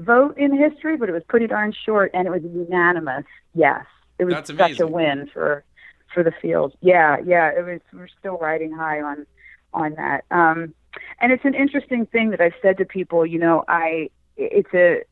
[0.00, 3.24] vote in history, but it was pretty darn short, and it was unanimous.
[3.54, 3.84] Yes,
[4.18, 5.64] it was That's such a win for
[6.12, 6.74] for the field.
[6.80, 7.80] Yeah, yeah, it was.
[7.92, 9.26] We're still riding high on
[9.72, 10.24] on that.
[10.30, 10.74] Um,
[11.20, 13.24] and it's an interesting thing that I've said to people.
[13.24, 15.02] You know, I it's a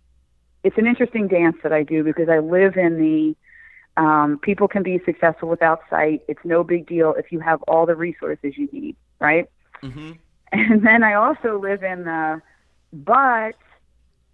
[0.65, 3.37] it's an interesting dance that I do because I live in the
[4.03, 6.23] um, people can be successful without sight.
[6.29, 9.49] It's no big deal if you have all the resources you need, right?
[9.83, 10.13] Mm-hmm.
[10.51, 12.41] And then I also live in the
[12.93, 13.55] but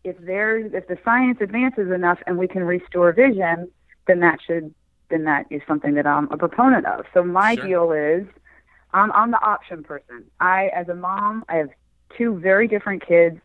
[0.04, 3.70] if there's if the science advances enough and we can restore vision,
[4.06, 4.72] then that should
[5.10, 7.04] then that is something that I'm a proponent of.
[7.12, 7.64] So my Sure.
[7.64, 8.26] deal is
[8.92, 10.24] I'm I'm the option person.
[10.40, 11.70] I as a mom, I have
[12.16, 13.40] two very different kids.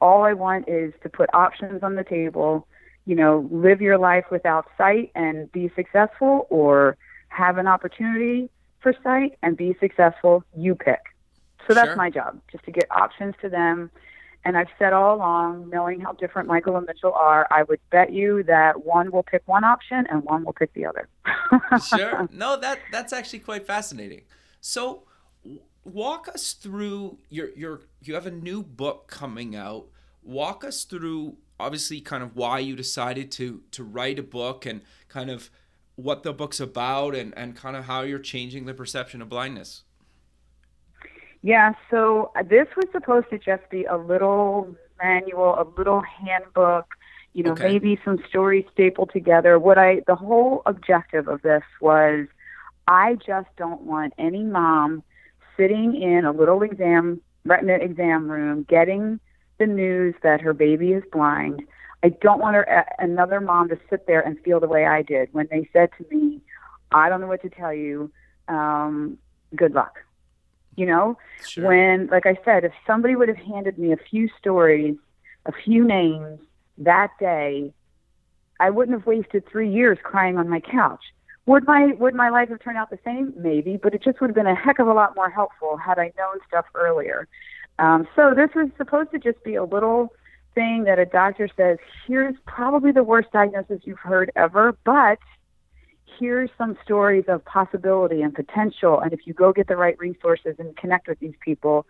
[0.00, 2.66] All I want is to put options on the table,
[3.06, 6.96] you know, live your life without sight and be successful or
[7.28, 8.50] have an opportunity
[8.80, 11.00] for sight and be successful, you pick.
[11.68, 11.96] So that's Sure.
[11.96, 13.90] my job, just to get options to them.
[14.44, 18.12] And I've said all along, knowing how different Michael and Mitchell are, I would bet
[18.12, 21.08] you that one will pick one option and one will pick the other.
[21.88, 22.28] sure.
[22.32, 24.22] No, that that's actually quite fascinating.
[24.60, 25.04] So,
[25.84, 29.86] walk us through your your you have a new book coming out.
[30.24, 34.82] Walk us through obviously kind of why you decided to to write a book and
[35.08, 35.50] kind of
[35.94, 39.84] what the book's about and and kind of how you're changing the perception of blindness.
[41.42, 46.86] Yeah, so uh, this was supposed to just be a little manual, a little handbook,
[47.32, 47.64] you know, Okay.
[47.64, 49.58] maybe some stories stapled together.
[49.58, 52.26] What I the whole objective of this was
[52.86, 55.02] I just don't want any mom
[55.56, 59.18] sitting in a little exam retina exam room getting
[59.58, 61.62] the news that her baby is blind.
[62.04, 65.28] I don't want her another mom to sit there and feel the way I did
[65.32, 66.40] when they said to me,
[66.92, 68.10] "I don't know what to tell you.
[68.48, 69.18] Um,
[69.56, 69.98] good luck."
[70.76, 71.66] You know, Sure.
[71.68, 74.96] when like i said if somebody would have handed me a few stories
[75.46, 76.38] a few names
[76.78, 77.72] that day
[78.60, 81.02] i wouldn't have wasted three years crying on my couch.
[81.46, 83.34] Would my would my life have turned out the same?
[83.36, 85.98] Maybe but it just would have been a heck of a lot more helpful had
[85.98, 87.26] i known stuff earlier.
[87.78, 90.12] Um, so this was supposed to just be a little
[90.54, 95.18] thing that a doctor says here's probably the worst diagnosis you've heard ever but
[96.18, 99.00] here's some stories of possibility and potential.
[99.00, 101.86] And if you go get the right resources and connect with these people,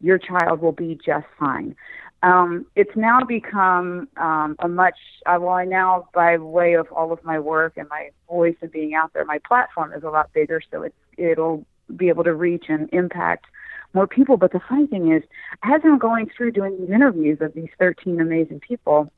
[0.00, 1.76] your child will be just fine.
[2.22, 7.12] Um, it's now become um, a much, uh, well, I now, by way of all
[7.12, 10.30] of my work and my voice and being out there, my platform is a lot
[10.32, 11.64] bigger, so it's, it'll
[11.96, 13.46] be able to reach and impact
[13.94, 14.36] more people.
[14.36, 15.22] But the funny thing is,
[15.62, 19.10] as I'm going through doing these interviews of these 13 amazing people,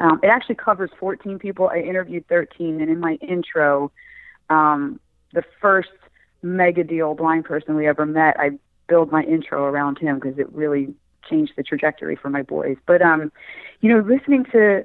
[0.00, 1.68] um, it actually covers 14 people.
[1.68, 3.92] I interviewed 13, and in my intro,
[4.50, 5.00] um,
[5.32, 5.90] the first
[6.42, 10.52] mega deal blind person we ever met, I build my intro around him because it
[10.52, 10.94] really
[11.28, 12.76] changed the trajectory for my boys.
[12.86, 13.32] But um,
[13.80, 14.84] you know, listening to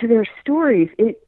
[0.00, 1.20] to their stories, it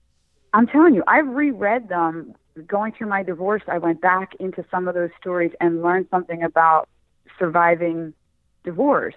[0.52, 2.34] I'm telling you, I've reread them
[2.66, 3.62] going through my divorce.
[3.68, 6.88] I went back into some of those stories and learned something about
[7.38, 8.12] surviving
[8.64, 9.14] divorce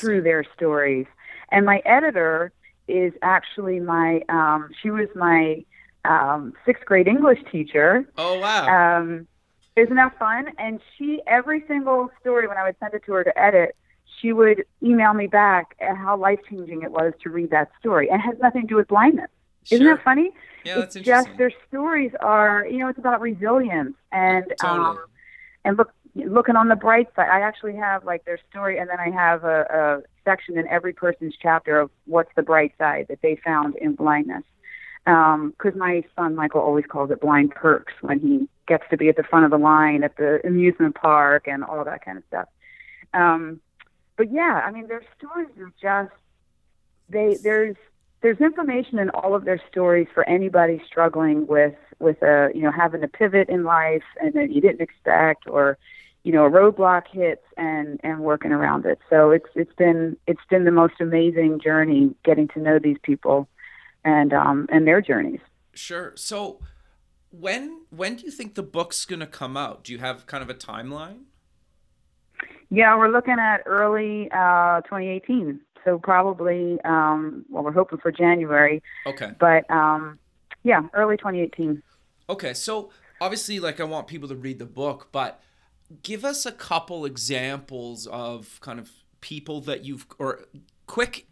[0.00, 1.06] through their stories.
[1.50, 2.52] And my editor
[2.88, 5.64] is actually my um, she was my
[6.04, 8.08] um, sixth grade English teacher.
[8.16, 8.98] Oh wow.
[8.98, 9.26] Um,
[9.76, 10.46] isn't that fun?
[10.58, 13.76] And she every single story when I would send it to her to edit,
[14.20, 18.08] she would email me back how life changing it was to read that story.
[18.10, 19.30] And it has nothing to do with blindness.
[19.70, 20.30] Isn't that funny?
[20.64, 21.32] Yeah, that's it's interesting.
[21.32, 24.86] just their stories are you know it's about resilience and Totally.
[24.86, 24.98] um
[25.64, 28.98] and look looking on the bright side i actually have like their story and then
[28.98, 33.22] i have a, a section in every person's chapter of what's the bright side that
[33.22, 34.44] they found in blindness.
[35.04, 39.16] Because my son michael always calls it blind perks when he gets to be at
[39.16, 42.48] the front of the line at the amusement park and all that kind of stuff.
[43.14, 43.60] Um
[44.18, 46.14] but yeah i mean their stories are just
[47.08, 47.76] they there's
[48.20, 52.72] there's information in all of their stories for anybody struggling with with a you know
[52.72, 55.78] having a pivot in life and that you didn't expect or
[56.28, 60.44] you know a roadblock hits and and working around it so it's it's been it's
[60.50, 63.48] been the most amazing journey getting to know these people
[64.04, 65.40] and um and their journeys
[65.72, 66.12] Sure.
[66.16, 66.60] So
[67.30, 69.84] when when do you think the book's going to come out?
[69.84, 71.20] Do you have kind of a timeline?
[72.68, 78.82] yeah we're looking at early uh 2018 so probably um well we're hoping for january
[79.06, 79.30] Okay.
[79.40, 80.18] but um
[80.62, 81.82] yeah early 2018
[82.30, 82.52] Okay.
[82.52, 82.90] So
[83.22, 85.40] obviously like I want people to read the book, but
[86.02, 90.44] give us a couple examples of kind of people that you've or
[90.86, 91.26] quick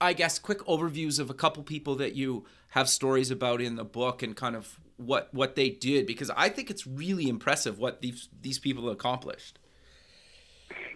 [0.00, 3.84] I guess, quick overviews of a couple people that you have stories about in the
[3.84, 8.00] book and kind of what what they did because I think it's really impressive what
[8.02, 9.58] these these people accomplished.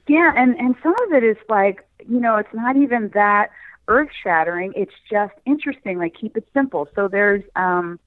[0.07, 3.51] Yeah, and and some of it is like you know it's not even that
[3.88, 4.73] earth shattering.
[4.77, 5.99] It's just interesting.
[5.99, 6.88] Like keep it simple.
[6.94, 7.99] So there's um,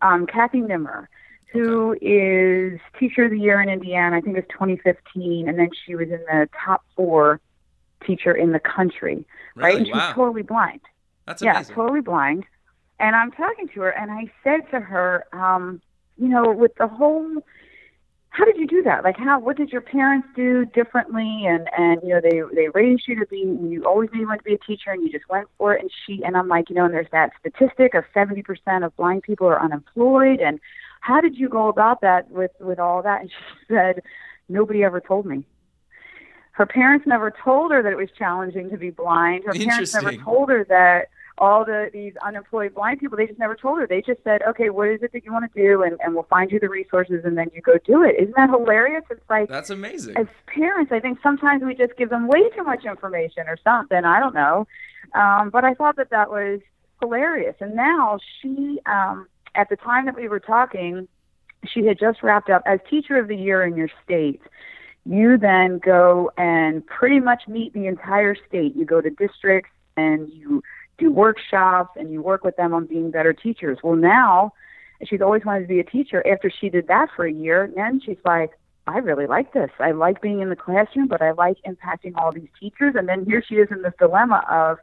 [0.00, 1.08] um, Kathy Nimmer,
[1.52, 4.16] who is Teacher of the Year in Indiana.
[4.16, 7.40] I think it was 2015, and then she was in the top four
[8.06, 9.24] teacher in the country.
[9.54, 9.68] Really?
[9.68, 10.06] Right, and wow.
[10.06, 10.80] she's totally blind.
[11.26, 11.64] That's amazing.
[11.68, 12.44] Yeah, totally blind.
[12.98, 15.80] And I'm talking to her, and I said to her, um,
[16.18, 17.42] you know, with the whole
[18.32, 19.04] how did you do that?
[19.04, 19.38] Like, how?
[19.38, 21.44] What did your parents do differently?
[21.46, 23.40] And and you know, they they raised you to be.
[23.40, 25.82] You always knew you wanted to be a teacher, and you just went for it.
[25.82, 29.22] And she and I'm like, you know, and there's that statistic of 70% of blind
[29.22, 30.40] people are unemployed.
[30.40, 30.60] And
[31.02, 33.20] how did you go about that with with all that?
[33.20, 34.02] And she said,
[34.48, 35.44] nobody ever told me.
[36.52, 39.44] Her parents never told her that it was challenging to be blind.
[39.44, 43.56] Her parents never told her that all the these unemployed blind people they just never
[43.56, 43.86] told her.
[43.86, 45.82] They just said okay what is it that you want to do?
[45.82, 48.14] And, and we'll find you the resources and then you go do it.
[48.20, 49.02] Isn't that hilarious?
[49.10, 50.16] It's like that's amazing.
[50.16, 54.04] as parents i think sometimes we just give them way too much information or something.
[54.04, 54.68] I don't know.
[55.14, 56.60] Um, but i thought that that was
[57.00, 57.56] hilarious.
[57.60, 61.06] And now she um, at the time that we were talking
[61.64, 64.40] she had just wrapped up as teacher of the year in your state
[65.04, 70.32] you then go and pretty much meet the entire state you go to districts and
[70.32, 70.62] you
[70.98, 73.78] do workshops and you work with them on being better teachers.
[73.82, 74.52] Well, now
[75.04, 76.24] she's always wanted to be a teacher.
[76.26, 78.52] After she did that for a year, then she's like,
[78.86, 79.70] I really like this.
[79.78, 82.94] I like being in the classroom, but I like impacting all these teachers.
[82.96, 84.78] And then here she is in this dilemma of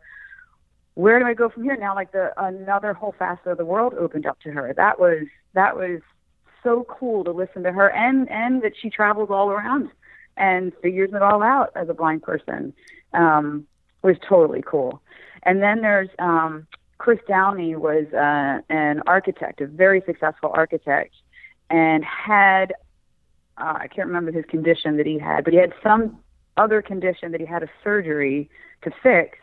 [0.96, 1.78] where do I go from here?
[1.78, 4.74] Now, like the another whole facet of the world opened up to her.
[4.76, 6.02] That was that was
[6.64, 9.90] so cool to listen to her, and and that she travels all around
[10.38, 12.74] and figures it all out as a blind person
[13.14, 13.68] um,
[14.02, 15.02] was totally cool.
[15.44, 21.14] And then there's um, Chris Downey was uh, an architect, a very successful architect,
[21.70, 22.74] and had
[23.58, 26.18] uh, I can't remember his condition that he had, but he had some
[26.58, 28.50] other condition that he had a surgery
[28.84, 29.38] to fix.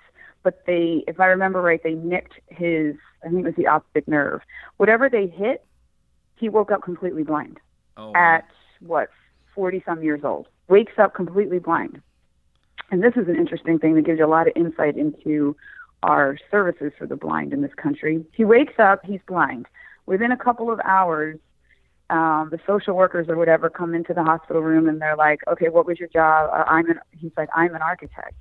[0.47, 4.07] But they, if I remember right, they nicked his I think it was the optic
[4.07, 4.43] nerve.
[4.77, 5.67] Whatever they hit,
[6.37, 7.59] he woke up completely blind
[7.97, 8.47] oh, at
[8.79, 9.09] what
[9.57, 10.47] forty some years old.
[10.69, 12.01] Wakes up completely blind.
[12.93, 15.57] And this is an interesting thing that gives you a lot of insight into
[16.05, 18.25] our services for the blind in this country.
[18.33, 19.67] He wakes up, he's blind.
[20.07, 21.41] Within a couple of hours,
[22.09, 25.71] um, the social workers or whatever come into the hospital room and they're like, "Okay,
[25.71, 27.01] what was your job?" Uh, I'm an.
[27.11, 28.35] He's like, "I'm an architect."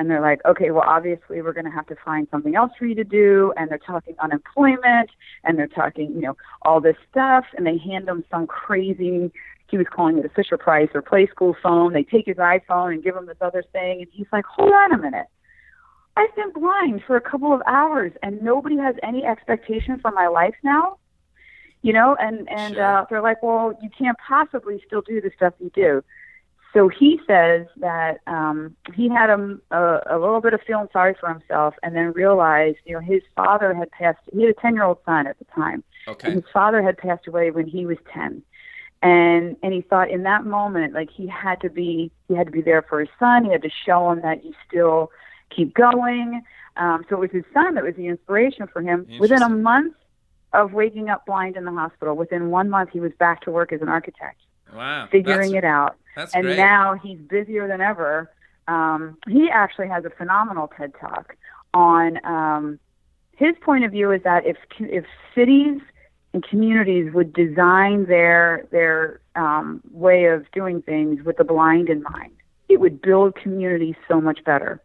[0.00, 2.86] And they're like, okay, well, obviously we're going to have to find something else for
[2.86, 3.52] you to do.
[3.58, 5.10] And they're talking unemployment
[5.44, 7.44] and they're talking, you know, all this stuff.
[7.54, 9.30] And they hand him some crazy,
[9.68, 11.92] he was calling it a Fisher Price or Playskool phone.
[11.92, 14.00] They take his iPhone and give him this other thing.
[14.00, 15.26] And he's like, hold on a minute.
[16.16, 20.28] I've been blind for a couple of hours and nobody has any expectation for my
[20.28, 20.96] life now.
[21.82, 22.84] You know, and and Sure.
[23.02, 26.02] uh, they're like, well, you can't possibly still do the stuff you do.
[26.72, 31.14] So he says that um, he had a, a, a little bit of feeling sorry
[31.18, 34.20] for himself, and then realized, you know, his father had passed.
[34.32, 36.32] He had a ten-year-old son at the time, Okay.
[36.32, 38.42] his father had passed away when he was 10
[39.02, 42.52] and and he thought in that moment like he had to be he had to
[42.52, 45.10] be there for his son he had to show him that you still
[45.54, 46.42] keep going
[46.76, 49.94] um so it was his son that was the inspiration for him within a month
[50.52, 53.72] of waking up blind in the hospital within one month he was back to work
[53.72, 54.40] as an architect
[54.74, 55.08] Wow.
[55.10, 56.56] figuring that's, it out That's and great.
[56.56, 58.30] now he's busier than ever.
[58.68, 61.36] Um, he actually has a phenomenal TED talk
[61.74, 62.78] on um,
[63.36, 65.80] his point of view is that if if cities
[66.32, 72.02] and communities would design their their um, way of doing things with the blind in
[72.02, 72.32] mind,
[72.68, 74.80] it would build communities so much better.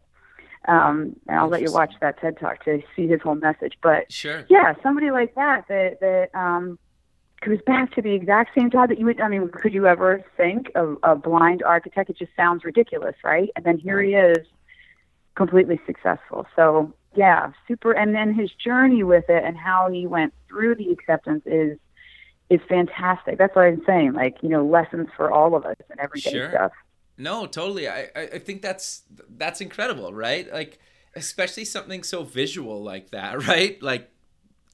[0.68, 3.74] Um, and I'll let you watch that TED talk to see his whole message.
[3.82, 4.44] But Sure.
[4.48, 6.78] yeah, somebody like that that that um,
[7.40, 9.20] goes back to the exact same job that you would.
[9.20, 12.10] I mean, could you ever think of a blind architect?
[12.10, 13.50] It just sounds ridiculous, right?
[13.56, 14.46] And then here he is,
[15.36, 16.46] completely successful.
[16.56, 17.92] So yeah, super.
[17.92, 21.78] And then his journey with it and how he went through the acceptance is
[22.48, 23.38] is fantastic.
[23.38, 24.14] That's what I'm saying.
[24.14, 26.50] Like you know, lessons for all of us and everyday Sure.
[26.50, 26.72] stuff.
[27.18, 27.88] No, totally.
[27.88, 29.02] I, I I think that's
[29.36, 30.52] that's incredible, right?
[30.52, 30.78] Like
[31.14, 33.80] especially something so visual like that, right?
[33.82, 34.10] Like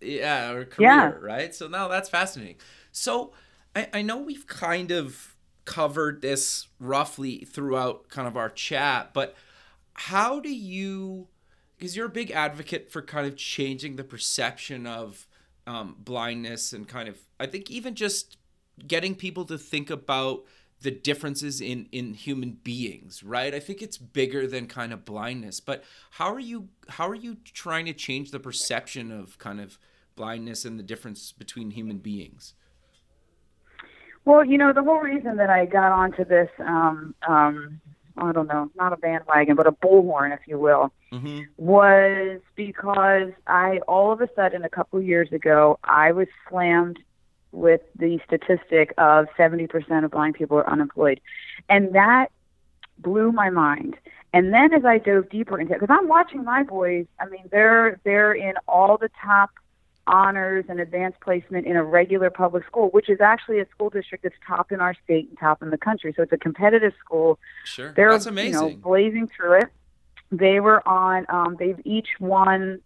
[0.02, 1.18] yeah, or career, Yeah.
[1.22, 1.54] right?
[1.54, 2.56] So now that's fascinating.
[2.92, 3.32] So
[3.74, 9.36] I, I know we've kind of covered this roughly throughout kind of our chat, but
[9.94, 11.28] how do you
[11.76, 15.26] because you're a big advocate for kind of changing the perception of
[15.66, 18.36] um, blindness and kind of i think even just
[18.86, 20.42] getting people to think about
[20.80, 25.60] the differences in in human beings right i think it's bigger than kind of blindness
[25.60, 29.78] but how are you how are you trying to change the perception of kind of
[30.16, 32.54] blindness and the difference between human beings
[34.24, 37.80] well you know the whole reason that i got onto this um um
[38.16, 41.40] i don't know not a bandwagon but a bullhorn if you will mm-hmm.
[41.56, 46.98] was because i all of a sudden a couple of years ago i was slammed
[47.52, 51.20] with the statistic of 70% of blind people are unemployed.
[51.68, 52.28] And that
[52.98, 53.96] blew my mind.
[54.32, 57.44] And then as I dove deeper into it, because I'm watching my boys, I mean,
[57.50, 59.50] they're they're in all the top
[60.06, 64.24] honors and advanced placement in a regular public school, which is actually a school district
[64.24, 66.12] that's top in our state and top in the country.
[66.16, 67.38] So it's a competitive school.
[67.64, 68.62] Sure, they're, that's amazing.
[68.62, 69.68] You know, blazing through it.
[70.30, 71.26] They were on.
[71.28, 72.80] Um, they've each won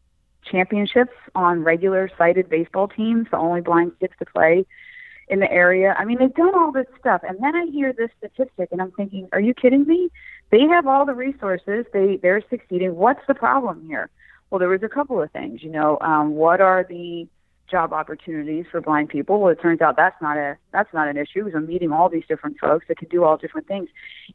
[0.50, 4.66] championships on regular sighted baseball teams, the only blind kids to play
[5.28, 5.94] in the area.
[5.98, 7.22] I mean, they've done all this stuff.
[7.26, 10.10] And then I hear this statistic and I'm thinking, are you kidding me?
[10.50, 11.86] They have all the resources.
[11.92, 12.94] They they're succeeding.
[12.94, 14.10] What's the problem here?
[14.51, 17.26] Well, there was a couple of things, you know, um, what are the
[17.68, 19.40] job opportunities for blind people?
[19.40, 21.44] Well, it turns out that's not a that's not an issue.
[21.44, 23.88] because I'm meeting all these different folks that can do all different things.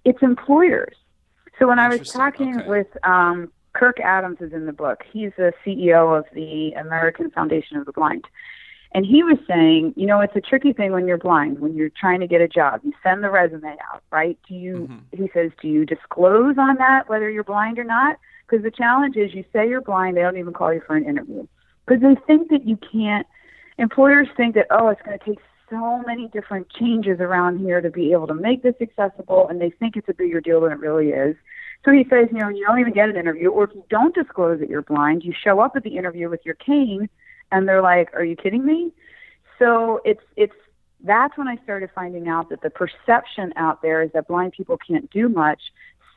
[0.03, 0.95] It's employers.
[1.59, 2.67] So when I was talking okay.
[2.67, 5.03] with um, Kirk Adams is in the book.
[5.11, 8.25] He's the CEO of the American Foundation of the Blind.
[8.93, 11.91] And he was saying, you know, it's a tricky thing when you're blind, when you're
[11.97, 12.81] trying to get a job.
[12.83, 14.37] You send the resume out, right?
[14.47, 15.23] Do you, mm-hmm.
[15.23, 18.17] he says, do you disclose on that whether you're blind or not?
[18.45, 21.05] Because the challenge is you say you're blind, they don't even call you for an
[21.05, 21.47] interview.
[21.87, 23.25] Because they think that you can't,
[23.77, 25.39] employers think that, oh, it's going to take
[25.69, 29.69] so many different changes around here to be able to make this accessible, and they
[29.69, 31.37] think it's a bigger deal than it really is.
[31.85, 34.13] So he says, you know, you don't even get an interview, or if you don't
[34.13, 37.09] disclose that you're blind, you show up at the interview with your cane,
[37.51, 38.91] and they're like, "Are you kidding me?"
[39.59, 40.55] So it's it's
[41.03, 44.77] that's when I started finding out that the perception out there is that blind people
[44.77, 45.61] can't do much.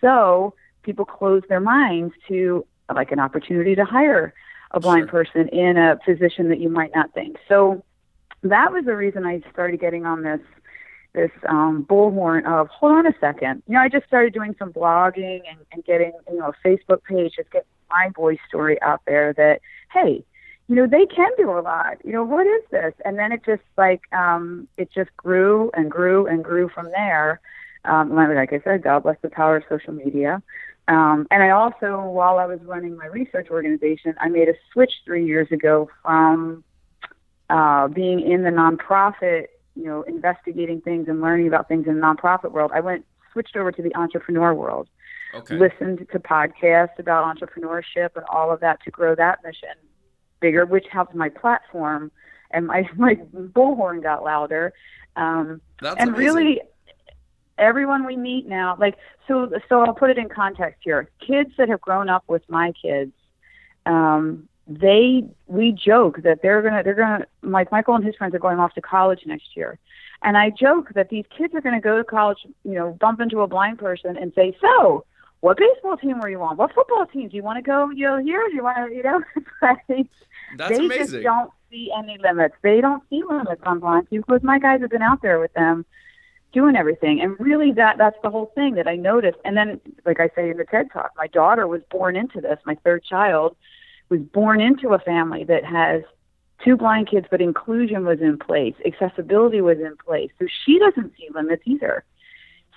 [0.00, 4.34] So people close their minds to like an opportunity to hire
[4.70, 5.24] a blind sure.
[5.24, 7.36] person in a position that you might not think.
[7.48, 7.82] So
[8.42, 10.40] that was the reason I started getting on this
[11.14, 13.62] this um, bullhorn of hold on a second.
[13.68, 17.04] You know, I just started doing some blogging and, and getting you know a Facebook
[17.04, 19.32] page, just get my voice story out there.
[19.32, 19.60] That
[19.92, 20.24] hey,
[20.68, 21.98] you know they can do a lot.
[22.04, 22.94] You know what is this?
[23.04, 27.40] And then it just like um, it just grew and grew and grew from there.
[27.84, 30.42] Um, like I said, God bless the power of social media.
[30.88, 34.92] Um, and I also, while I was running my research organization, I made a switch
[35.04, 36.64] three years ago from
[37.50, 42.00] uh, being in the nonprofit you know, investigating things and learning about things in the
[42.00, 44.88] nonprofit world, I went switched over to the entrepreneur world.
[45.34, 45.56] Okay.
[45.56, 49.70] Listened to podcasts about entrepreneurship and all of that to grow that mission
[50.40, 52.10] bigger, which helped my platform
[52.50, 54.72] and my my bullhorn got louder.
[55.16, 56.34] Um, That's and amazing.
[56.34, 56.60] really,
[57.58, 58.96] everyone we meet now, like
[59.28, 59.50] so.
[59.68, 61.10] So I'll put it in context here.
[61.24, 63.12] Kids that have grown up with my kids,
[63.86, 68.40] um, they we joke that they're gonna they're gonna like Michael and his friends are
[68.40, 69.78] going off to college next year.
[70.22, 73.20] And I joke that these kids are going to go to college, you know, bump
[73.20, 75.04] into a blind person and say, "So,
[75.44, 76.56] what baseball team were you on?
[76.56, 77.90] What football team do you want to go?
[77.90, 78.42] You know, here?
[78.48, 79.20] Do you want to, you know?"
[80.56, 81.20] That's they amazing.
[81.20, 82.54] just don't see any limits.
[82.62, 85.52] They don't see limits on blind people because my guys have been out there with
[85.52, 85.84] them,
[86.54, 87.20] doing everything.
[87.20, 89.36] And really, that that's the whole thing that I noticed.
[89.44, 92.58] And then, like I say in the TED Talk, my daughter was born into this.
[92.64, 93.54] My third child
[94.08, 96.04] was born into a family that has
[96.64, 100.30] two blind kids, but inclusion was in place, accessibility was in place.
[100.38, 102.02] So she doesn't see limits either.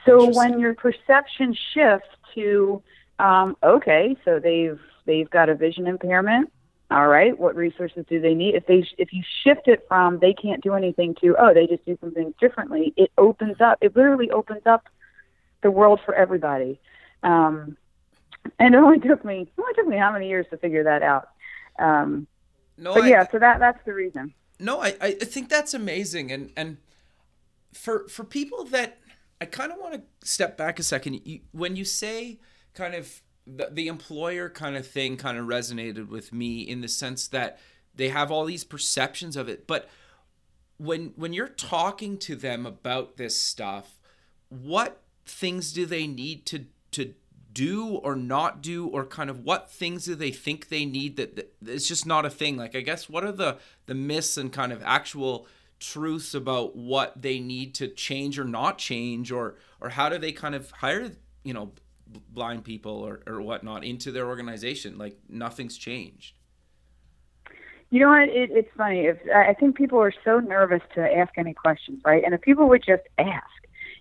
[0.08, 2.82] So when your perception shifts to,
[3.20, 6.52] um, okay, so they've they've got a vision impairment.
[6.90, 8.56] All right, what resources do they need?
[8.56, 11.86] If they if you shift it from they can't do anything to oh they just
[11.86, 13.78] do some things differently, it opens up.
[13.82, 14.88] It literally opens up
[15.64, 16.80] the world for everybody.
[17.24, 17.76] Um,
[18.60, 21.04] and it only took me it only took me how many years to figure that
[21.04, 21.30] out.
[21.78, 22.28] Um,
[22.78, 24.34] no, but I, yeah, so that that's the reason.
[24.60, 26.78] No, I I think that's amazing, and and
[27.74, 28.98] for for people that
[29.40, 31.22] I kind of want to step back a second.
[31.26, 32.40] You, when you say
[32.74, 36.88] kind of the, the employer kind of thing, kind of resonated with me in the
[36.88, 37.60] sense that
[37.96, 39.90] they have all these perceptions of it, but
[40.78, 44.00] when when you're talking to them about this stuff,
[44.50, 47.14] what things do they need to to
[47.54, 51.36] do or not do or kind of what things do they think they need that,
[51.36, 53.58] that it's just not a thing like i guess what are the
[53.88, 55.48] the myths and kind of actual
[55.80, 60.32] truths about what they need to change or not change or or how do they
[60.32, 61.12] kind of hire
[61.44, 61.72] you know
[62.30, 66.34] blind people or, or whatnot into their organization like nothing's changed
[67.90, 71.32] you know what it, it's funny if i think people are so nervous to ask
[71.38, 73.46] any questions right and if people would just ask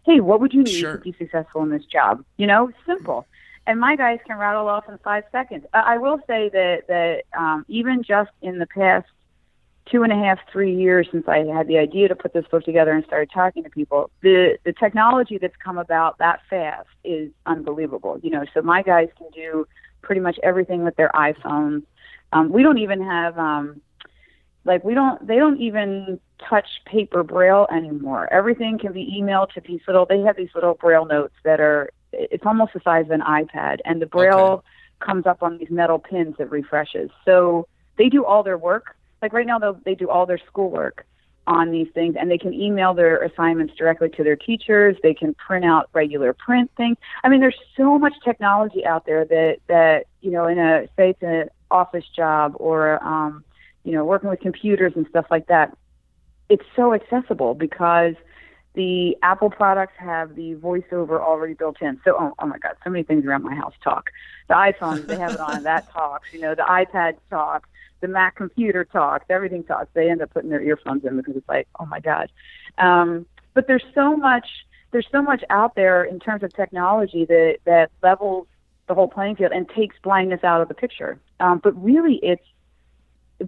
[0.06, 0.96] hey, what would you need Sure.
[0.96, 2.24] to be successful in this job?
[2.36, 3.26] You know, simple.
[3.66, 5.66] And my guys can rattle off in five seconds.
[5.74, 9.08] I will say that that um, even just in the past
[9.90, 12.64] two and a half, three years since I had the idea to put this book
[12.64, 17.30] together and started talking to people, the the technology that's come about that fast is
[17.46, 18.18] unbelievable.
[18.22, 19.66] You know, so my guys can do
[20.02, 21.82] pretty much everything with their iPhones.
[22.32, 23.80] Um, we don't even have um,
[24.64, 28.28] like we don't they don't even touch paper braille anymore.
[28.32, 31.90] Everything can be emailed to these little they have these little braille notes that are
[32.12, 34.66] it's almost the size of an iPad and the braille Okay.
[35.00, 37.10] comes up on these metal pins that refreshes.
[37.24, 37.68] So
[37.98, 38.96] they do all their work.
[39.26, 41.04] Like right now they do all their schoolwork
[41.48, 44.96] on these things and they can email their assignments directly to their teachers.
[45.02, 46.96] They can print out regular print things.
[47.24, 51.10] I mean there's so much technology out there that that, you know, in a say
[51.10, 53.42] it's an office job or um
[53.82, 55.76] you know, working with computers and stuff like that,
[56.48, 58.14] it's so accessible because
[58.74, 62.00] the Apple products have the voiceover already built in.
[62.04, 64.10] So, oh, oh my God, so many things around my house talk.
[64.46, 66.28] The iPhone, they have it on, that talks.
[66.32, 67.68] You know, the iPad talks.
[68.00, 69.26] The Mac computer talks.
[69.30, 69.88] Everything talks.
[69.94, 72.30] They end up putting their earphones in because it's like, oh my God.
[72.78, 74.46] Um, but there's so much.
[74.92, 78.46] There's so much out there in terms of technology that that levels
[78.86, 81.18] the whole playing field and takes blindness out of the picture.
[81.40, 82.44] Um, but really, it's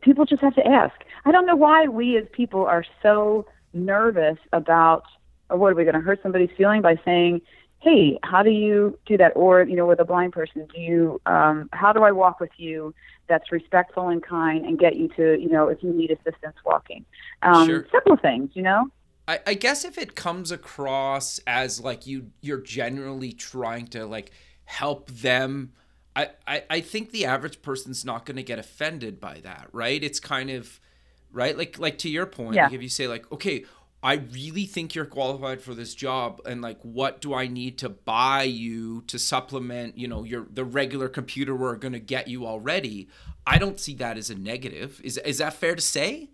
[0.03, 0.95] people just have to ask.
[1.25, 5.05] I don't know why we as people are so nervous about,
[5.51, 7.41] or what are we going to hurt somebody's feeling by saying,
[7.81, 11.20] "Hey, how do you do that?" Or you know, with a blind person, do you?
[11.26, 12.95] Um, how do I walk with you?
[13.29, 17.05] That's respectful and kind, and get you to you know if you need assistance walking.
[17.43, 17.87] Um, Sure.
[17.93, 18.89] Simple things, you know.
[19.26, 24.31] I, I guess if it comes across as like you you're generally trying to like
[24.64, 25.72] help them
[26.16, 30.03] I, I, I think the average person's not going to get offended by that right
[30.03, 30.81] it's kind of
[31.31, 32.64] right like like to your point Yeah.
[32.64, 33.64] like if you say like okay
[34.03, 37.89] i really think you're qualified for this job and like what do i need to
[37.89, 42.47] buy you to supplement you know your the regular computer we're going to get you
[42.47, 43.09] already
[43.47, 46.29] i don't see that as a negative is is that fair to say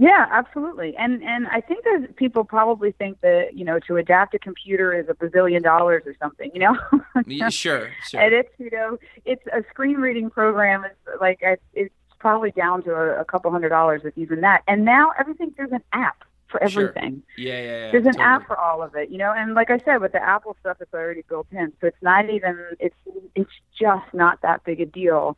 [0.00, 0.96] Yeah, absolutely.
[0.96, 4.94] And and I think that people probably think that you know to adapt a computer
[4.94, 6.50] is a bazillion dollars or something.
[6.54, 6.78] You know.
[7.26, 10.84] Yeah, sure sure And it's you know it's a screen reading program.
[10.84, 14.62] It's like it's, it's probably down to a, a couple hundred dollars if even that.
[14.68, 16.88] And now everything there's an app for Sure.
[16.88, 17.22] everything.
[17.36, 18.24] yeah yeah, yeah There's an totally.
[18.24, 19.32] app for all of it, you know.
[19.36, 22.28] And like I said, with the Apple stuff, it's already built in, so it's not
[22.30, 22.96] even it's
[23.34, 25.36] it's just not that big a deal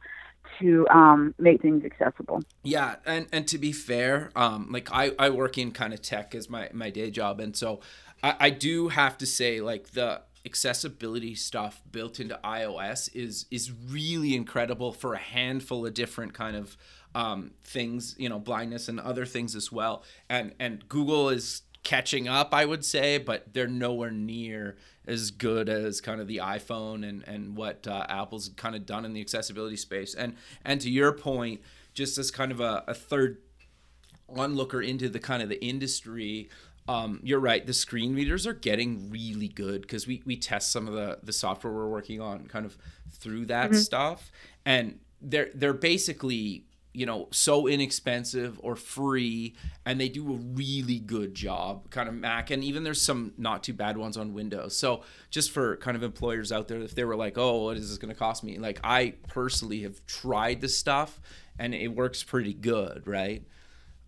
[0.59, 2.43] to um, make things accessible.
[2.63, 6.35] Yeah, and and to be fair, um, like I I work in kind of tech
[6.35, 7.81] as my my day job, and so
[8.23, 13.71] I, I do have to say like the accessibility stuff built into iOS is is
[13.89, 16.77] really incredible for a handful of different kind of
[17.15, 20.05] um, things, you know, blindness and other things as well.
[20.29, 25.69] And and Google is catching up, I would say, but they're nowhere near as good
[25.69, 29.21] as kind of the iPhone and and what uh, Apple's kind of done in the
[29.21, 30.15] accessibility space.
[30.15, 31.61] And and to your point,
[31.95, 33.39] just as kind of a, a third
[34.29, 36.49] onlooker into the kind of the industry
[36.89, 40.89] um, you're right the screen readers are getting really good because we, we test some
[40.89, 42.77] of the, the software we're working on kind of
[43.13, 44.33] through that stuff
[44.65, 49.55] and they're they're basically you know so inexpensive or free
[49.86, 53.62] and they do a really good job kind of mac and even there's some not
[53.62, 54.76] too bad ones on windows.
[54.76, 57.88] So just for kind of employers out there if they were like oh what is
[57.88, 58.59] this going to cost me?
[58.59, 61.20] Like i personally have tried this stuff
[61.59, 63.45] and it works pretty good right?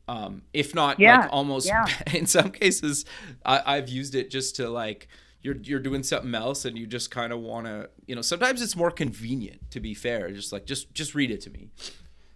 [0.08, 1.86] Um, if not Yeah, like almost yeah.
[2.12, 3.04] in some cases
[3.46, 5.06] I, i've used it just to like
[5.42, 8.62] you're, you're doing something else and you just kind of want to you know sometimes
[8.62, 11.68] it's more convenient to be fair just like just just read it to me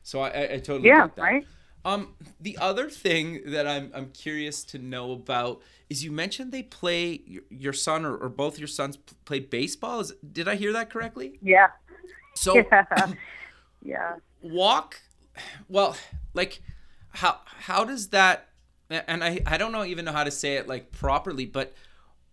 [0.07, 1.23] so i, I, I totally Yeah, get that.
[1.23, 1.47] right.
[1.85, 6.63] um the other thing that i'm i'm curious to know about is you mentioned they
[6.63, 10.73] play your, your son or, or both your sons play baseball is did i hear
[10.73, 11.69] that correctly Yeah.
[12.35, 13.07] so Yeah.
[13.83, 14.17] yeah.
[14.43, 15.01] walk
[15.69, 15.97] well
[16.35, 16.63] like
[17.11, 18.49] how how does that
[18.91, 21.75] and I, I don't know even know how to say it like properly but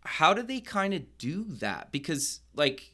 [0.06, 2.93] how do they kind of do that because like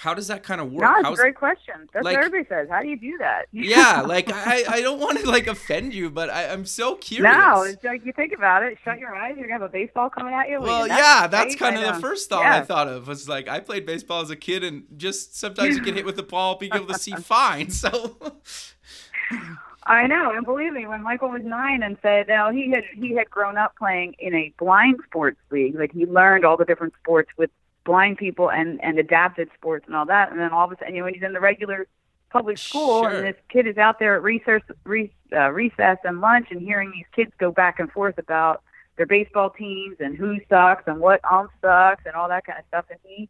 [0.00, 1.74] how does that kind of work No, How's- a great question.
[1.92, 2.68] That's like- what everybody says.
[2.70, 3.46] How do you do that?
[3.52, 7.34] yeah like i i don't want to like offend you but I, i'm so curious
[7.36, 8.78] No, it's like you think about it.
[8.84, 9.34] Shut your eyes.
[9.36, 10.60] You're gonna have a baseball coming at you.
[10.60, 13.60] well, Well, yeah, that's kind of the first thought I thought of was like I
[13.60, 16.72] played baseball as a kid, and just sometimes you get hit with the ball, being
[16.74, 17.70] able to see fine.
[17.70, 18.16] So,
[19.84, 23.14] I know, and believe me, when Michael was nine and said, now he had he
[23.14, 25.74] had grown up playing in a blind sports league.
[25.78, 27.50] Like he learned all the different sports with
[27.84, 30.30] blind people and and adapted sports and all that.
[30.30, 31.86] And then all of a sudden, you know, he's in the regular
[32.30, 33.10] public school, Sure.
[33.10, 36.92] and this kid is out there at recess, re, uh, recess and lunch, and hearing
[36.92, 38.62] these kids go back and forth about
[38.96, 42.64] their baseball teams and who sucks and what ump sucks and all that kind of
[42.68, 42.84] stuff.
[42.90, 43.28] And he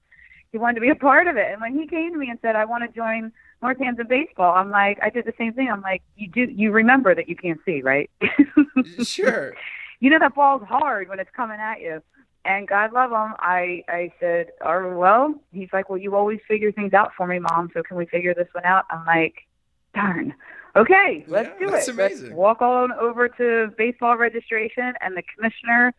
[0.53, 1.47] he wanted to be a part of it.
[1.53, 3.33] And when he came to me and said, "I want to join
[3.63, 5.71] Northampton baseball," I'm like, I did the same thing.
[5.71, 8.11] I'm like, you do you remember that you can't see, right?
[9.05, 9.55] sure.
[10.01, 12.03] You know that ball's hard when it's coming at you.
[12.45, 16.73] And God love him, I I said, "Oh well." He's like, "Well, you always figure
[16.73, 17.71] things out for me, Mom.
[17.75, 19.47] So can we figure this one out?" I'm like,
[19.95, 20.35] "Darn."
[20.77, 21.93] Okay, let's Yeah, do that's it.
[21.95, 22.27] amazing.
[22.29, 24.95] Let's walk on over to baseball registration.
[25.01, 25.93] And the commissioner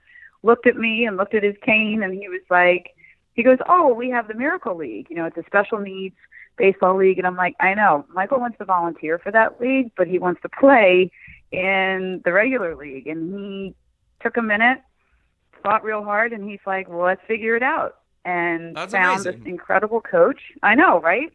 [0.44, 2.96] looked at me and looked at his cane, and he was like,
[3.34, 5.08] he goes, "Oh, we have the Miracle League.
[5.10, 6.16] You know, it's a special needs
[6.58, 8.06] baseball league." And I'm like, "I know.
[8.14, 11.12] Michael wants to volunteer for that league, but he wants to play
[11.52, 13.76] in the regular league." And he
[14.22, 14.80] took a minute,
[15.62, 19.40] thought real hard, and he's like, "Well, let's figure it out." And That's found amazing.
[19.44, 20.40] this incredible coach.
[20.62, 21.34] I know, right?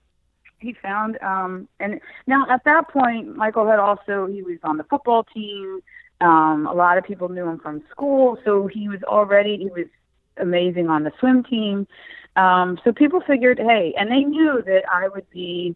[0.59, 4.85] He found, um, and now at that point, Michael had also he was on the
[4.85, 5.81] football team.
[6.21, 9.87] Um, a lot of people knew him from school, so he was already he was
[10.39, 11.87] amazing on the swim team.
[12.37, 15.75] Um, so people figured, hey, and they knew that I would be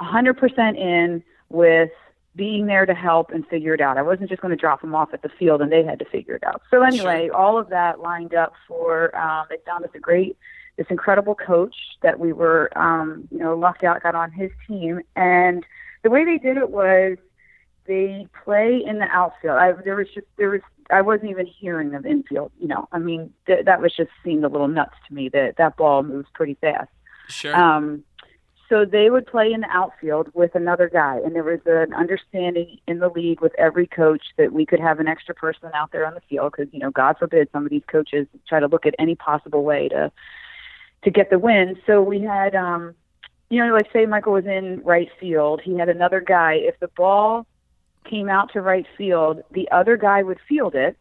[0.00, 1.90] 100% in with
[2.36, 3.98] being there to help and figure it out.
[3.98, 6.04] I wasn't just going to drop them off at the field and they had to
[6.04, 6.62] figure it out.
[6.70, 10.36] So anyway, all of that lined up for um, they found us a great,
[10.76, 15.00] this incredible coach that we were, um, you know, lucked out, got on his team,
[15.16, 15.66] and
[16.02, 17.18] the way they did it was
[17.86, 19.58] they play in the outfield.
[19.58, 20.60] I, there was just there was
[20.90, 22.52] I wasn't even hearing of infield.
[22.58, 25.56] You know, I mean th- that was just seemed a little nuts to me that
[25.56, 26.90] that ball moves pretty fast.
[27.28, 27.54] Sure.
[27.54, 28.04] Um,
[28.70, 32.78] so they would play in the outfield with another guy, and there was an understanding
[32.86, 36.06] in the league with every coach that we could have an extra person out there
[36.06, 38.86] on the field because you know, God forbid, some of these coaches try to look
[38.86, 40.12] at any possible way to
[41.02, 41.76] to get the win.
[41.86, 42.94] So we had, um,
[43.48, 46.54] you know, like say Michael was in right field, he had another guy.
[46.54, 47.46] If the ball
[48.08, 50.96] came out to right field, the other guy would field it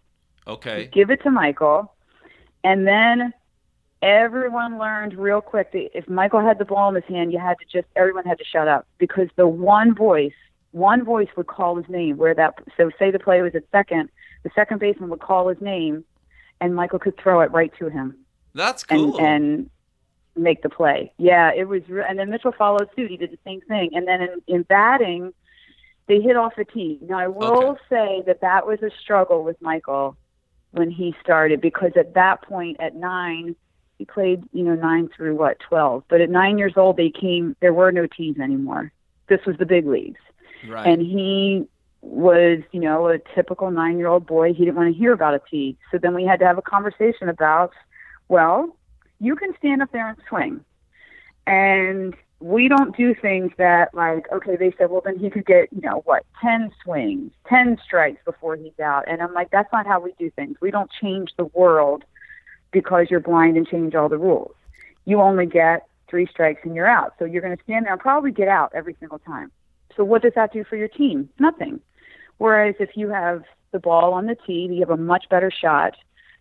[0.48, 0.90] okay.
[0.92, 1.94] give it to Michael,
[2.64, 3.34] and then
[4.02, 7.58] everyone learned real quick that if Michael had the ball in his hand, you had
[7.60, 10.34] to just everyone had to shut up because the one voice,
[10.72, 12.18] one voice would call his name.
[12.18, 14.10] Where that so say the play was at second,
[14.44, 16.06] the second baseman would call his name,
[16.62, 18.18] and Michael could throw it right to him
[18.54, 19.22] That's and cool.
[19.22, 19.70] and
[20.36, 21.12] make the play.
[21.18, 21.82] Yeah, it was.
[21.90, 23.12] And then Mitchell followed suit.
[23.12, 23.90] He did the same thing.
[23.94, 25.34] And then in, in batting,
[26.08, 27.00] they hit off the tee.
[27.02, 27.80] Now I will Okay.
[27.90, 30.16] say that that was a struggle with Michael
[30.72, 33.56] when he started because at that point at nine.
[34.00, 36.04] He played, you know, nine through what, twelve.
[36.10, 37.56] But at nine years old, they came.
[37.60, 38.92] There were no tees anymore.
[39.28, 40.20] This was the big leagues
[40.68, 40.88] right.
[40.88, 41.68] and he
[42.02, 44.54] was, you know, a typical nine-year-old boy.
[44.54, 45.78] He didn't want to hear about a tee.
[45.92, 47.74] So then we had to have a conversation about,
[48.30, 48.76] well,
[49.20, 50.64] you can stand up there and swing,
[51.46, 55.68] and we don't do things that like, okay, they said, well, then he could get,
[55.74, 59.86] you know, what, ten swings, ten strikes before he's out, and I'm like, that's not
[59.86, 60.56] how we do things.
[60.62, 62.06] We don't change the world
[62.72, 64.56] because you're blind and change all the rules.
[65.06, 67.14] You only get three strikes and you're out.
[67.20, 69.52] So you're going to stand there and probably get out every single time.
[69.96, 71.30] So what does that do for your team?
[71.40, 71.80] Nothing.
[72.38, 75.96] Whereas if you have the ball on the tee, you have a much better shot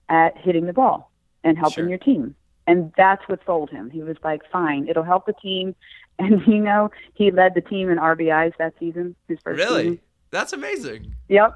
[0.08, 1.10] at hitting the ball
[1.44, 1.88] and helping Sure.
[1.88, 2.34] your team.
[2.66, 3.90] And that's what sold him.
[3.90, 5.74] He was like, fine, it'll help the team.
[6.20, 9.82] And you know, he led the team in RBIs that season, his first really?
[9.84, 10.00] season.
[10.32, 11.14] That's amazing.
[11.28, 11.54] Yep.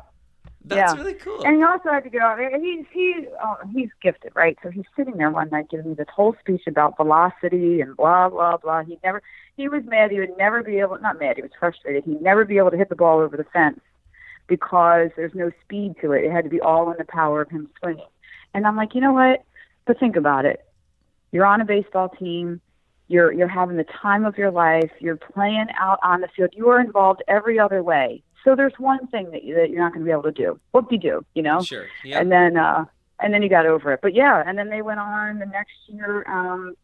[0.64, 1.02] That's Yeah.
[1.02, 1.44] really cool.
[1.44, 2.36] And he also had to get out.
[2.38, 2.56] there.
[2.60, 4.56] He's he oh, he's gifted, right?
[4.62, 8.28] So he's sitting there one night giving me this whole speech about velocity and blah
[8.28, 8.82] blah blah.
[8.84, 9.22] He never
[9.56, 10.10] he was mad.
[10.12, 11.36] He would never be able not mad.
[11.36, 12.04] He was frustrated.
[12.04, 13.80] He'd never be able to hit the ball over the fence
[14.46, 16.24] because there's no speed to it.
[16.24, 18.06] It had to be all in the power of him swinging.
[18.54, 19.44] And I'm like, you know what?
[19.86, 20.64] But think about it.
[21.32, 22.60] You're on a baseball team.
[23.08, 24.90] You're you're having the time of your life.
[25.00, 26.50] You're playing out on the field.
[26.54, 28.22] You are involved every other way.
[28.44, 30.58] So there's one thing that you, that you're not going to be able to do.
[30.72, 31.24] What do you do?
[31.34, 31.62] You know.
[31.62, 31.86] Sure.
[32.04, 32.20] Yeah.
[32.20, 32.84] And then uh,
[33.20, 34.00] and then you got over it.
[34.02, 36.24] But yeah, and then they went on the next year.
[36.28, 36.74] Um,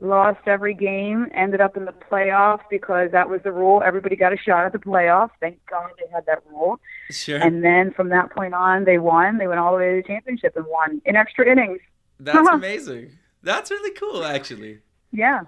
[0.00, 1.28] lost every game.
[1.34, 3.82] Ended up in the playoffs because that was the rule.
[3.84, 5.30] Everybody got a shot at the playoffs.
[5.40, 6.80] Thank God they had that rule.
[7.10, 7.38] Sure.
[7.38, 9.38] And then from that point on, they won.
[9.38, 11.80] They went all the way to the championship and won in extra innings.
[12.20, 13.10] That's amazing.
[13.42, 14.80] That's really cool, actually.
[15.12, 15.42] Yeah.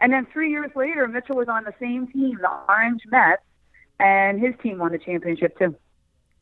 [0.00, 3.42] And then three years later, Mitchell was on the same team, the Orange Mets,
[4.00, 5.74] and his team won the championship too.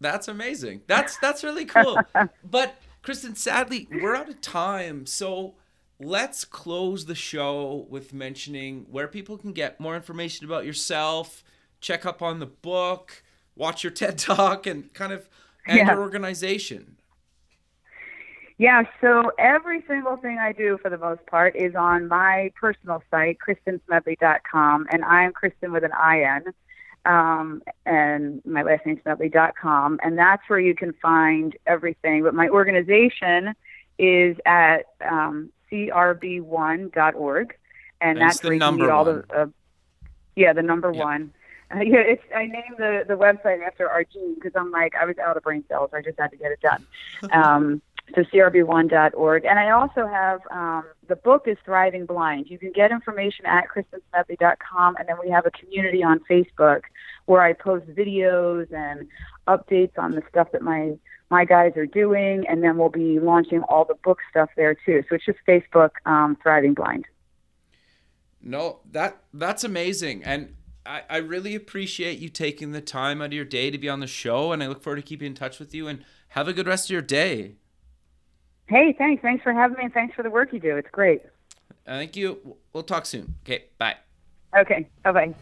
[0.00, 0.82] That's amazing.
[0.86, 2.00] That's that's really cool.
[2.44, 5.06] but Kristin, sadly, we're out of time.
[5.06, 5.54] So
[5.98, 11.44] let's close the show with mentioning where people can get more information about yourself,
[11.80, 13.22] check up on the book,
[13.54, 15.28] watch your TED talk, and kind of
[15.66, 15.92] and Yeah.
[15.92, 16.96] your organization.
[18.58, 23.02] Yeah, so every single thing I do for the most part is on my personal
[23.10, 26.52] site, kristinsmedley.com, and I am Kristin with an IN.
[27.04, 32.22] Um, and my last name's Medley.com, and that's where you can find everything.
[32.22, 33.54] But my organization
[33.98, 37.54] is at um, crb1.org,
[38.00, 39.24] and That's that's, the where you can number meet all one.
[39.28, 39.46] the uh,
[40.36, 41.04] yeah the number Yeah.
[41.04, 41.32] one.
[41.74, 45.04] Uh, yeah, it's I named the the website after our gene because I'm like I
[45.06, 45.90] was out of brain cells.
[45.94, 46.86] I just had to get it done.
[47.32, 47.82] um,
[48.14, 52.46] so crb1.org, and I also have um, the book is Thriving Blind.
[52.48, 56.82] You can get information at kristinsmedley.com, and then we have a community on Facebook
[57.26, 59.08] where I post videos and
[59.46, 60.92] updates on the stuff that my
[61.30, 65.02] my guys are doing, and then we'll be launching all the book stuff there too.
[65.08, 67.06] So it's just Facebook um, Thriving Blind.
[68.42, 70.54] No, that that's amazing, and
[70.84, 74.00] I, I really appreciate you taking the time out of your day to be on
[74.00, 75.88] the show, and I look forward to keeping in touch with you.
[75.88, 77.56] And have a good rest of your day.
[78.72, 79.20] Hey, thanks.
[79.20, 80.78] Thanks for having me, and thanks for the work you do.
[80.78, 81.20] It's great.
[81.86, 82.56] Uh, thank you.
[82.72, 83.34] We'll talk soon.
[83.44, 83.96] Okay, bye.
[84.56, 84.88] Okay.
[85.04, 85.34] Bye bye.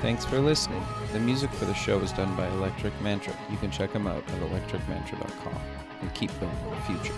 [0.00, 0.80] Thanks for listening.
[1.12, 3.34] The music for the show is done by Electric Mantra.
[3.50, 5.60] You can check them out at electricmantra.com
[6.00, 7.14] and keep building the future.